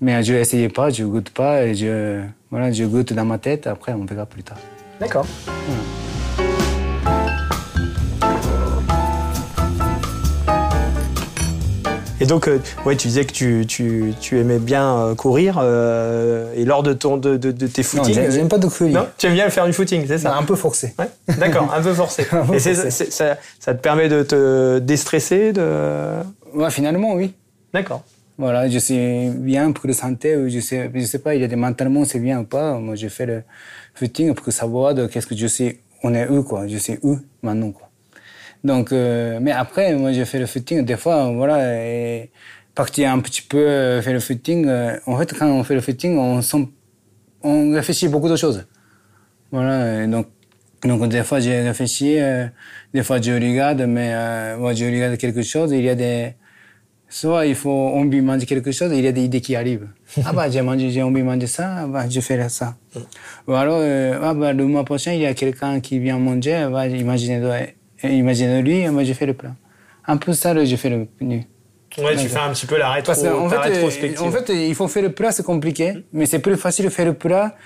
Mais 0.00 0.22
je 0.22 0.32
n'essaye 0.32 0.68
pas, 0.68 0.90
je 0.90 1.04
goûte 1.04 1.30
pas. 1.30 1.64
Et 1.64 1.74
je, 1.74 2.20
voilà, 2.50 2.72
je 2.72 2.84
goûte 2.84 3.12
dans 3.12 3.24
ma 3.24 3.38
tête. 3.38 3.66
Après, 3.66 3.92
on 3.92 4.04
verra 4.04 4.26
plus 4.26 4.42
tard. 4.42 4.58
D'accord. 4.98 5.26
Et 12.22 12.26
donc, 12.26 12.48
euh, 12.48 12.58
ouais, 12.84 12.96
tu 12.96 13.08
disais 13.08 13.24
que 13.24 13.32
tu, 13.32 13.64
tu, 13.66 14.12
tu 14.20 14.38
aimais 14.38 14.58
bien 14.58 14.94
euh, 14.98 15.14
courir. 15.14 15.58
euh, 15.62 16.52
et 16.54 16.66
lors 16.66 16.82
de, 16.82 16.92
ton, 16.92 17.16
de, 17.16 17.38
de, 17.38 17.50
de 17.50 17.66
tes 17.66 17.80
Non, 17.80 17.88
footings. 17.88 18.14
j'aime 18.14 18.30
j'aime 18.30 18.48
pas 18.48 18.58
de 18.58 18.66
courir. 18.66 18.92
Non 19.00 19.06
Tu 19.16 19.26
aimes 19.26 19.32
bien 19.32 19.48
faire 19.48 19.64
du 19.64 19.72
footing, 19.72 20.04
c'est 20.06 20.18
ça 20.18 20.36
un 20.36 20.42
peu 20.42 20.54
forcé. 20.54 20.94
Ouais, 20.98 21.08
D'accord, 21.38 21.72
un 21.74 21.80
peu 21.80 21.94
forcé. 21.94 22.26
Un 22.32 22.44
peu 22.44 22.54
et 22.54 22.58
c'est- 22.58 22.74
forcé. 22.74 22.90
c'est- 22.90 23.10
ça, 23.10 23.38
ça 23.58 23.72
te 23.72 23.80
permet 23.80 24.10
de 24.10 24.22
te 24.22 24.78
déstresser 24.80 25.54
de... 25.54 26.16
Ouais, 26.52 26.70
finalement, 26.70 27.14
oui. 27.14 27.32
D'accord. 27.72 28.02
Voilà, 28.40 28.66
je 28.70 28.78
suis 28.78 29.28
bien 29.36 29.70
pour 29.72 29.86
la 29.86 29.92
santé, 29.92 30.34
ou 30.34 30.48
je 30.48 30.60
sais, 30.60 30.90
je 30.94 31.00
sais 31.04 31.18
pas, 31.18 31.34
il 31.34 31.42
y 31.42 31.44
a 31.44 31.46
des 31.46 31.56
mentalement 31.56 32.06
c'est 32.06 32.20
bien 32.20 32.40
ou 32.40 32.44
pas. 32.44 32.78
Moi, 32.78 32.94
je 32.94 33.08
fais 33.08 33.26
le 33.26 33.42
footing 33.94 34.32
pour 34.34 34.50
savoir 34.50 34.94
de 34.94 35.06
qu'est-ce 35.06 35.26
que 35.26 35.36
je 35.36 35.46
sais, 35.46 35.80
on 36.02 36.14
est 36.14 36.26
où, 36.26 36.42
quoi. 36.42 36.66
Je 36.66 36.78
sais 36.78 36.98
où 37.02 37.18
maintenant, 37.42 37.70
quoi. 37.70 37.90
Donc, 38.64 38.92
euh, 38.92 39.38
mais 39.42 39.52
après, 39.52 39.94
moi, 39.94 40.12
je 40.12 40.24
fais 40.24 40.38
le 40.38 40.46
footing, 40.46 40.86
des 40.86 40.96
fois, 40.96 41.30
voilà, 41.32 41.84
et 41.84 42.30
partir 42.74 43.10
un 43.12 43.18
petit 43.20 43.42
peu, 43.42 43.58
euh, 43.58 44.00
faire 44.00 44.14
le 44.14 44.20
footing. 44.20 44.66
euh, 44.66 44.96
en 45.04 45.18
fait, 45.18 45.34
quand 45.38 45.50
on 45.50 45.62
fait 45.62 45.74
le 45.74 45.82
footing, 45.82 46.16
on, 46.16 46.40
sent, 46.40 46.66
on 47.42 47.72
réfléchit 47.72 48.08
beaucoup 48.08 48.30
de 48.30 48.36
choses. 48.36 48.66
Voilà, 49.52 50.06
donc, 50.06 50.28
donc 50.82 51.06
des 51.10 51.24
fois, 51.24 51.40
j'ai 51.40 51.60
réfléchi, 51.60 52.18
euh, 52.18 52.46
des 52.94 53.02
fois, 53.02 53.20
je 53.20 53.32
regarde, 53.32 53.82
mais 53.82 54.12
euh, 54.14 54.56
moi, 54.56 54.72
je 54.72 54.86
regarde 54.86 55.18
quelque 55.18 55.42
chose, 55.42 55.72
il 55.72 55.82
y 55.82 55.90
a 55.90 55.94
des 55.94 56.32
Soit 57.12 57.46
il 57.46 57.56
faut 57.56 57.88
envie 57.88 58.20
de 58.20 58.24
manger 58.24 58.46
quelque 58.46 58.70
chose, 58.70 58.92
il 58.94 59.04
y 59.04 59.08
a 59.08 59.10
des 59.10 59.24
idées 59.24 59.40
qui 59.40 59.56
arrivent. 59.56 59.88
ah 60.24 60.32
bah 60.32 60.48
j'ai 60.48 60.62
mangé, 60.62 60.90
j'ai 60.90 61.02
envie 61.02 61.22
de 61.22 61.26
manger 61.26 61.48
ça, 61.48 61.78
ah 61.80 61.86
bah 61.88 62.08
je 62.08 62.20
fais 62.20 62.48
ça. 62.48 62.76
Ou 63.48 63.52
alors, 63.52 63.80
euh, 63.80 64.16
ah 64.22 64.32
bah 64.32 64.52
le 64.52 64.64
mois 64.64 64.84
prochain, 64.84 65.12
il 65.12 65.20
y 65.20 65.26
a 65.26 65.34
quelqu'un 65.34 65.80
qui 65.80 65.98
vient 65.98 66.18
manger, 66.18 66.54
ah 66.54 66.70
bah, 66.70 66.86
imaginez, 66.86 67.74
imaginez 68.04 68.62
lui, 68.62 68.84
ah 68.84 68.92
bah, 68.92 69.02
je 69.02 69.12
fais 69.12 69.26
le 69.26 69.34
plat. 69.34 69.56
Un 70.06 70.18
peu 70.18 70.32
ça, 70.32 70.54
là, 70.54 70.64
je 70.64 70.76
fais 70.76 70.88
le 70.88 71.08
menu. 71.20 71.46
Ouais, 71.98 72.16
tu 72.16 72.28
fais 72.28 72.38
un 72.38 72.52
petit 72.52 72.66
peu 72.66 72.78
la, 72.78 72.92
rétro, 72.92 73.12
Parce 73.12 73.24
qu'en 73.24 73.48
ta 73.48 73.60
fait, 73.62 73.70
rétrospective. 73.70 74.22
en 74.22 74.30
fait, 74.30 74.48
il 74.50 74.74
faut 74.76 74.86
faire 74.86 75.02
le 75.02 75.12
plat, 75.12 75.32
c'est 75.32 75.42
compliqué, 75.42 76.04
mais 76.12 76.26
c'est 76.26 76.38
plus 76.38 76.56
facile 76.56 76.84
de 76.84 76.90
faire 76.90 77.06
le 77.06 77.14
plat. 77.14 77.56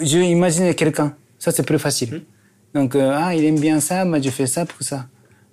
Je 0.00 0.18
imagine 0.18 0.74
quelqu'un, 0.74 1.14
ça 1.38 1.52
c'est 1.52 1.62
plus 1.62 1.78
facile. 1.78 2.24
Donc, 2.74 2.96
euh, 2.96 3.12
ah, 3.14 3.36
il 3.36 3.44
aime 3.44 3.60
bien 3.60 3.78
ça, 3.78 4.04
bah, 4.04 4.18
je 4.20 4.30
fais 4.30 4.48
ça 4.48 4.66
pour 4.66 4.82
ça. 4.82 5.06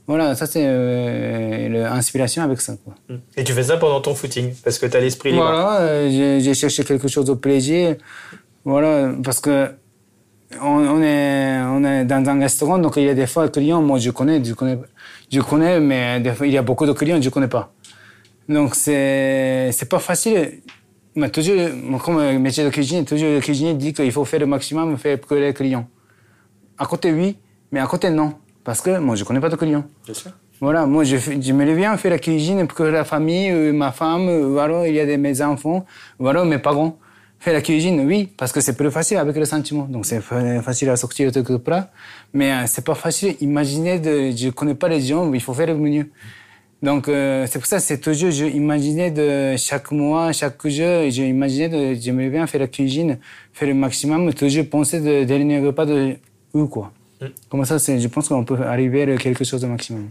Voilà, 0.07 0.35
ça 0.35 0.45
c'est 0.45 0.63
euh, 0.65 1.67
l'inspiration 1.67 2.41
avec 2.41 2.61
ça. 2.61 2.75
Quoi. 2.83 2.95
Et 3.35 3.43
tu 3.43 3.51
fais 3.51 3.63
ça 3.63 3.75
pendant 3.77 3.99
ton 3.99 4.15
footing, 4.15 4.53
parce 4.63 4.79
que 4.79 4.85
tu 4.85 4.95
as 4.95 5.01
l'esprit 5.01 5.31
libre. 5.31 5.43
Voilà, 5.43 5.81
euh, 5.81 6.39
j'ai 6.39 6.53
cherché 6.53 6.83
quelque 6.85 7.09
chose 7.09 7.25
de 7.25 7.33
plaisir. 7.33 7.97
Voilà, 8.63 9.11
parce 9.21 9.41
que 9.41 9.69
on, 10.61 10.77
on 10.95 11.01
est, 11.01 11.59
on 11.61 11.83
est 11.83 12.05
dans 12.05 12.25
un 12.29 12.39
restaurant, 12.39 12.77
donc 12.79 12.95
il 12.95 13.03
y 13.03 13.09
a 13.09 13.13
des 13.13 13.27
fois 13.27 13.45
des 13.47 13.51
clients, 13.51 13.81
moi 13.81 13.99
je 13.99 14.11
connais, 14.11 14.41
je 14.43 14.53
connais, 14.53 14.77
je 15.29 15.41
connais, 15.41 15.79
mais 15.81 16.21
des 16.21 16.31
fois 16.31 16.47
il 16.47 16.53
y 16.53 16.57
a 16.57 16.61
beaucoup 16.61 16.85
de 16.85 16.93
clients, 16.93 17.21
je 17.21 17.29
connais 17.29 17.49
pas. 17.49 17.73
Donc 18.47 18.75
c'est, 18.75 19.71
c'est 19.73 19.89
pas 19.89 19.99
facile. 19.99 20.61
Mais 21.15 21.29
toujours, 21.29 21.55
moi, 21.83 21.99
comme 21.99 22.37
métier 22.37 22.63
de 22.63 22.69
cuisine, 22.69 23.03
toujours 23.03 23.29
le 23.29 23.39
cuisinier 23.41 23.73
dit 23.73 23.91
qu'il 23.91 24.11
faut 24.11 24.23
faire 24.23 24.39
le 24.39 24.45
maximum, 24.45 24.95
faire 24.97 25.19
pour 25.19 25.35
les 25.35 25.53
clients. 25.53 25.87
À 26.77 26.85
côté, 26.85 27.11
oui, 27.11 27.37
mais 27.71 27.79
à 27.79 27.87
côté, 27.87 28.09
non. 28.11 28.33
Parce 28.67 28.81
que 28.81 28.99
moi, 28.99 29.15
je 29.15 29.23
connais 29.23 29.39
pas 29.39 29.47
de 29.47 29.55
clients. 29.55 29.85
Bien 30.03 30.13
sûr. 30.13 30.31
Voilà, 30.59 30.85
moi, 30.85 31.05
je, 31.05 31.15
je 31.15 31.53
me 31.53 31.75
bien 31.75 31.95
faire 31.95 32.11
la 32.11 32.19
cuisine 32.19 32.67
pour 32.67 32.77
que 32.79 32.83
la 32.83 33.05
famille, 33.05 33.49
euh, 33.49 33.71
ma 33.71 33.93
femme, 33.93 34.27
euh, 34.27 34.47
voilà, 34.57 34.85
il 34.89 34.93
y 34.93 34.99
a 34.99 35.05
des, 35.05 35.15
mes 35.15 35.41
enfants, 35.41 35.85
voilà, 36.19 36.43
mes 36.43 36.57
parents. 36.57 36.97
Faire 37.39 37.53
la 37.53 37.61
cuisine, 37.61 38.01
oui, 38.05 38.27
parce 38.39 38.51
que 38.51 38.59
c'est 38.59 38.75
plus 38.75 38.91
facile 38.91 39.17
avec 39.25 39.37
le 39.37 39.45
sentiment. 39.45 39.85
Donc, 39.89 40.05
c'est 40.05 40.19
fa- 40.19 40.61
facile 40.61 40.89
à 40.89 40.97
sortir 40.97 41.31
de 41.31 41.57
plat. 41.67 41.91
Mais 42.33 42.51
euh, 42.51 42.63
c'est 42.67 42.83
pas 42.83 42.95
facile. 42.95 43.35
Imaginez 43.39 43.99
de, 43.99 44.31
je 44.35 44.49
connais 44.49 44.75
pas 44.75 44.89
les 44.89 44.99
gens, 44.99 45.31
il 45.33 45.39
faut 45.39 45.53
faire 45.53 45.67
le 45.67 45.75
mieux. 45.77 46.09
Donc, 46.83 47.07
euh, 47.07 47.45
c'est 47.49 47.59
pour 47.59 47.67
ça, 47.67 47.79
c'est 47.79 47.99
toujours, 47.99 48.31
je 48.31 48.45
imaginais 48.47 49.11
de 49.11 49.55
chaque 49.55 49.91
mois, 49.91 50.33
chaque 50.33 50.61
jour, 50.67 51.05
j'ai 51.07 51.29
imaginé 51.29 51.69
de, 51.69 51.93
j'aimerais 52.01 52.29
bien 52.29 52.45
faire 52.47 52.59
la 52.61 52.67
cuisine, 52.67 53.17
faire 53.53 53.69
le 53.69 53.75
maximum, 53.75 54.33
toujours 54.33 54.67
penser 54.69 54.99
de 54.99 55.23
dernier 55.23 55.59
repas 55.65 55.85
de 55.85 56.15
eux, 56.55 56.65
quoi. 56.65 56.91
Comme 57.49 57.65
ça, 57.65 57.77
je 57.77 58.07
pense 58.07 58.29
qu'on 58.29 58.43
peut 58.43 58.61
arriver 58.61 59.03
à 59.03 59.17
quelque 59.17 59.43
chose 59.43 59.61
de 59.61 59.67
maximum. 59.67 60.09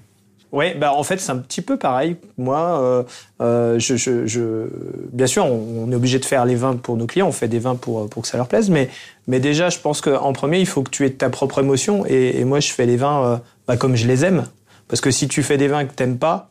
Oui, 0.52 0.74
bah 0.74 0.92
en 0.92 1.02
fait 1.02 1.18
c'est 1.18 1.32
un 1.32 1.38
petit 1.38 1.60
peu 1.60 1.76
pareil. 1.76 2.16
Moi, 2.38 2.80
euh, 2.80 3.02
euh, 3.40 3.78
je, 3.78 4.68
bien 5.12 5.26
sûr, 5.26 5.44
on, 5.44 5.90
est 5.90 5.94
obligé 5.94 6.18
de 6.18 6.24
faire 6.24 6.44
les 6.44 6.54
vins 6.54 6.76
pour 6.76 6.96
nos 6.96 7.06
clients. 7.06 7.28
On 7.28 7.32
fait 7.32 7.48
des 7.48 7.58
vins 7.58 7.74
pour 7.74 8.08
pour 8.08 8.22
que 8.22 8.28
ça 8.28 8.36
leur 8.36 8.46
plaise, 8.46 8.70
mais 8.70 8.88
mais 9.26 9.40
déjà, 9.40 9.70
je 9.70 9.78
pense 9.78 10.00
qu'en 10.00 10.32
premier, 10.32 10.60
il 10.60 10.66
faut 10.66 10.82
que 10.82 10.90
tu 10.90 11.04
aies 11.04 11.10
ta 11.10 11.30
propre 11.30 11.60
émotion. 11.60 12.06
Et, 12.06 12.44
moi, 12.44 12.60
je 12.60 12.70
fais 12.72 12.86
les 12.86 12.96
vins 12.96 13.24
euh, 13.24 13.36
bah, 13.66 13.76
comme 13.76 13.96
je 13.96 14.06
les 14.06 14.24
aime, 14.24 14.46
parce 14.88 15.00
que 15.00 15.10
si 15.10 15.26
tu 15.26 15.42
fais 15.42 15.58
des 15.58 15.68
vins 15.68 15.84
que 15.84 15.92
t'aimes 15.92 16.18
pas, 16.18 16.50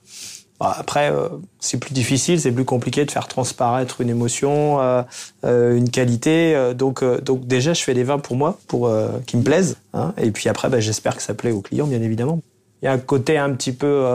après 0.59 1.11
euh, 1.11 1.27
c'est 1.59 1.77
plus 1.79 1.93
difficile, 1.93 2.39
c'est 2.39 2.51
plus 2.51 2.65
compliqué 2.65 3.03
de 3.05 3.11
faire 3.11 3.27
transparaître 3.27 4.01
une 4.01 4.09
émotion, 4.09 4.79
euh, 4.81 5.03
euh, 5.45 5.75
une 5.77 5.89
qualité. 5.89 6.73
donc 6.75 7.03
donc 7.23 7.45
déjà, 7.45 7.73
je 7.73 7.81
fais 7.83 7.93
des 7.93 8.03
vins 8.03 8.19
pour 8.19 8.35
moi, 8.35 8.57
pour 8.67 8.89
qui 9.25 9.37
me 9.37 9.43
plaisent. 9.43 9.77
hein. 9.93 10.13
et 10.17 10.31
puis 10.31 10.47
après, 10.49 10.69
bah, 10.69 10.79
j'espère 10.79 11.15
que 11.15 11.21
ça 11.21 11.33
plaît 11.33 11.51
aux 11.51 11.61
clients, 11.61 11.87
bien 11.87 12.01
évidemment. 12.01 12.39
Il 12.81 12.85
y 12.85 12.87
a 12.87 12.93
un 12.93 12.97
côté 12.97 13.37
un 13.37 13.51
petit 13.51 13.71
peu 13.71 14.05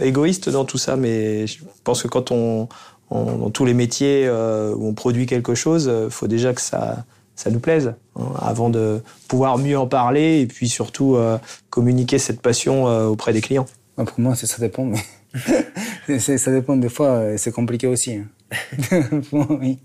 égoïste 0.00 0.48
dans 0.48 0.64
tout 0.64 0.78
ça, 0.78 0.96
mais 0.96 1.46
je 1.46 1.58
pense 1.84 2.02
que 2.02 2.08
quand 2.08 2.30
on, 2.30 2.68
dans 3.10 3.50
tous 3.50 3.64
les 3.64 3.74
métiers 3.74 4.28
où 4.30 4.86
on 4.88 4.94
produit 4.94 5.26
quelque 5.26 5.54
chose, 5.54 5.90
il 6.04 6.10
faut 6.10 6.26
déjà 6.28 6.52
que 6.52 6.60
ça, 6.60 7.04
ça 7.34 7.50
nous 7.50 7.60
plaise, 7.60 7.94
hein, 8.16 8.22
avant 8.40 8.68
de 8.70 9.00
pouvoir 9.28 9.58
mieux 9.58 9.78
en 9.78 9.86
parler 9.86 10.40
et 10.40 10.46
puis 10.46 10.68
surtout 10.68 11.16
communiquer 11.70 12.18
cette 12.18 12.40
passion 12.42 12.84
auprès 13.08 13.32
des 13.32 13.40
clients. 13.40 13.66
Bah, 13.96 14.04
pour 14.04 14.20
moi, 14.20 14.34
c'est- 14.36 14.46
ça 14.46 14.58
dépend, 14.58 14.84
mais 14.84 14.98
ça 16.18 16.50
dépend 16.52 16.76
des 16.76 16.88
fois, 16.88 17.08
euh, 17.08 17.36
c'est 17.36 17.52
compliqué 17.52 17.86
aussi. 17.86 18.14
hein. 18.14 18.26
Bon, 19.32 19.46
oui. 19.60 19.78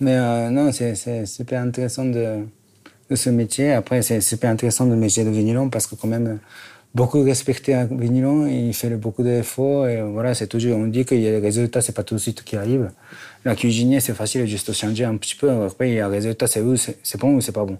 Mais 0.00 0.14
euh, 0.16 0.50
non, 0.50 0.72
c'est 0.72 0.94
c'est 0.94 1.26
super 1.26 1.62
intéressant 1.62 2.04
de, 2.06 2.46
de 3.10 3.16
ce 3.16 3.30
métier. 3.30 3.72
Après, 3.72 4.02
c'est 4.02 4.20
super 4.20 4.50
intéressant 4.50 4.86
le 4.86 4.96
métier 4.96 5.24
de 5.24 5.30
vigneron 5.30 5.70
parce 5.70 5.86
que 5.86 5.94
quand 5.96 6.08
même, 6.08 6.40
beaucoup 6.94 7.22
respecté 7.22 7.74
un 7.74 7.86
vigneron, 7.86 8.46
il 8.46 8.74
fait 8.74 8.90
beaucoup 8.96 9.22
d'efforts 9.24 9.88
et 9.88 10.02
voilà, 10.02 10.34
c'est 10.34 10.48
toujours, 10.48 10.78
on 10.78 10.86
dit 10.88 11.04
qu'il 11.06 11.20
y 11.22 11.28
a 11.28 11.32
des 11.32 11.38
résultats, 11.46 11.80
c'est 11.82 11.92
pas 11.94 12.04
tout 12.04 12.14
de 12.16 12.20
suite 12.20 12.44
qui 12.44 12.56
arrive. 12.56 12.90
La 13.44 13.56
cuisinier, 13.56 14.00
c'est 14.00 14.14
facile 14.14 14.46
juste 14.46 14.72
changer 14.74 15.04
un 15.04 15.16
petit 15.18 15.36
peu. 15.36 15.50
Après, 15.50 15.90
il 15.90 15.94
y 15.96 16.00
a 16.00 16.08
des 16.10 16.16
résultats, 16.16 16.46
c'est 16.48 16.62
c'est 17.04 17.20
bon 17.20 17.36
ou 17.36 17.40
c'est 17.42 17.52
pas 17.52 17.64
bon. 17.66 17.78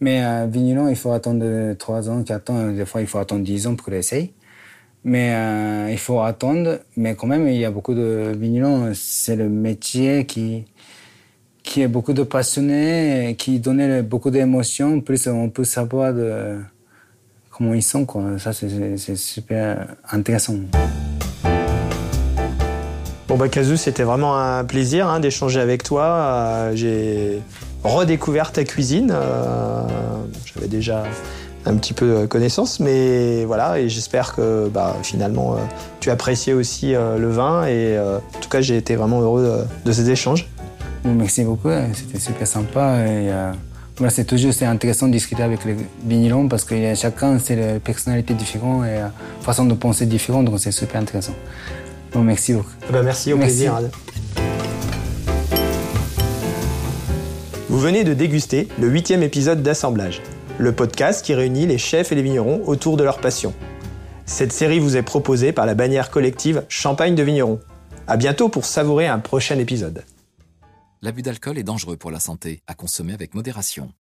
Mais 0.00 0.24
euh, 0.24 0.46
vigneron, 0.50 0.88
il 0.88 0.96
faut 0.96 1.12
attendre 1.12 1.74
3 1.74 2.10
ans, 2.10 2.22
4 2.24 2.50
ans, 2.50 2.72
des 2.72 2.86
fois, 2.86 3.00
il 3.02 3.06
faut 3.08 3.18
attendre 3.18 3.44
10 3.44 3.66
ans 3.68 3.76
pour 3.76 3.90
l'essayer. 3.92 4.34
Mais 5.04 5.32
euh, 5.34 5.88
il 5.90 5.98
faut 5.98 6.20
attendre. 6.20 6.80
Mais 6.96 7.14
quand 7.14 7.26
même, 7.26 7.48
il 7.48 7.56
y 7.56 7.64
a 7.64 7.70
beaucoup 7.70 7.94
de 7.94 8.32
vignerons. 8.38 8.92
C'est 8.94 9.36
le 9.36 9.48
métier 9.48 10.26
qui, 10.26 10.64
qui 11.62 11.82
est 11.82 11.88
beaucoup 11.88 12.12
de 12.12 12.22
passionnés, 12.22 13.34
qui 13.38 13.58
donne 13.60 14.02
beaucoup 14.02 14.30
d'émotions. 14.30 15.00
Plus 15.00 15.26
on 15.28 15.48
peut 15.48 15.64
savoir 15.64 16.12
comment 17.50 17.74
ils 17.74 17.82
sont. 17.82 18.06
Ça, 18.38 18.52
c'est 18.52 19.16
super 19.16 19.86
intéressant. 20.10 20.56
Bon 23.28 23.36
bah 23.36 23.50
Kazu, 23.50 23.76
c'était 23.76 24.04
vraiment 24.04 24.38
un 24.38 24.64
plaisir 24.64 25.06
hein, 25.06 25.20
d'échanger 25.20 25.60
avec 25.60 25.82
toi. 25.82 26.02
Euh, 26.02 26.72
J'ai 26.74 27.42
redécouvert 27.84 28.52
ta 28.52 28.64
cuisine. 28.64 29.12
Euh, 29.12 29.82
J'avais 30.46 30.66
déjà 30.66 31.04
un 31.68 31.76
petit 31.76 31.92
peu 31.92 32.26
connaissance, 32.26 32.80
mais 32.80 33.44
voilà, 33.44 33.78
et 33.78 33.88
j'espère 33.88 34.34
que 34.34 34.68
bah, 34.68 34.96
finalement 35.02 35.54
euh, 35.54 35.58
tu 36.00 36.10
appréciais 36.10 36.52
aussi 36.52 36.94
euh, 36.94 37.18
le 37.18 37.30
vin. 37.30 37.66
Et 37.66 37.96
euh, 37.96 38.18
en 38.18 38.40
tout 38.40 38.48
cas, 38.48 38.60
j'ai 38.60 38.76
été 38.76 38.96
vraiment 38.96 39.20
heureux 39.20 39.66
de, 39.84 39.92
ces 39.92 40.10
échanges. 40.10 40.48
Merci 41.04 41.44
beaucoup, 41.44 41.68
hein. 41.68 41.88
c'était 41.94 42.18
super 42.18 42.46
sympa. 42.46 42.98
Et, 42.98 43.30
euh, 43.30 43.52
voilà, 43.98 44.10
c'est 44.10 44.24
toujours 44.24 44.52
intéressant 44.62 45.08
de 45.08 45.12
discuter 45.12 45.42
avec 45.42 45.64
les 45.64 45.74
vignerons 46.04 46.48
parce 46.48 46.64
que 46.64 46.94
chacun, 46.94 47.38
c'est 47.40 47.54
une 47.54 47.80
personnalité 47.80 48.32
différente 48.34 48.84
et 48.84 48.90
euh, 48.90 49.08
façon 49.42 49.64
de 49.64 49.74
penser 49.74 50.06
différente, 50.06 50.44
donc 50.44 50.60
c'est 50.60 50.70
super 50.70 51.00
intéressant. 51.00 51.34
Merci 52.14 52.54
beaucoup. 52.54 52.70
Bah, 52.92 53.02
merci, 53.02 53.32
au 53.32 53.36
Merci. 53.36 53.54
plaisir. 53.54 53.74
Ad. 53.74 53.90
Vous 57.68 57.78
venez 57.78 58.04
de 58.04 58.14
déguster 58.14 58.68
le 58.80 58.88
huitième 58.88 59.22
épisode 59.22 59.62
d'Assemblage, 59.62 60.22
le 60.58 60.72
podcast 60.72 61.24
qui 61.24 61.34
réunit 61.34 61.66
les 61.66 61.78
chefs 61.78 62.10
et 62.10 62.16
les 62.16 62.22
vignerons 62.22 62.62
autour 62.66 62.96
de 62.96 63.04
leur 63.04 63.20
passion. 63.20 63.54
Cette 64.26 64.52
série 64.52 64.80
vous 64.80 64.96
est 64.96 65.02
proposée 65.02 65.52
par 65.52 65.66
la 65.66 65.74
bannière 65.74 66.10
collective 66.10 66.64
Champagne 66.68 67.14
de 67.14 67.22
Vignerons. 67.22 67.60
À 68.08 68.16
bientôt 68.16 68.48
pour 68.48 68.64
savourer 68.64 69.06
un 69.06 69.20
prochain 69.20 69.58
épisode. 69.58 70.04
L'abus 71.00 71.22
d'alcool 71.22 71.58
est 71.58 71.62
dangereux 71.62 71.96
pour 71.96 72.10
la 72.10 72.18
santé, 72.18 72.60
à 72.66 72.74
consommer 72.74 73.14
avec 73.14 73.34
modération. 73.34 73.92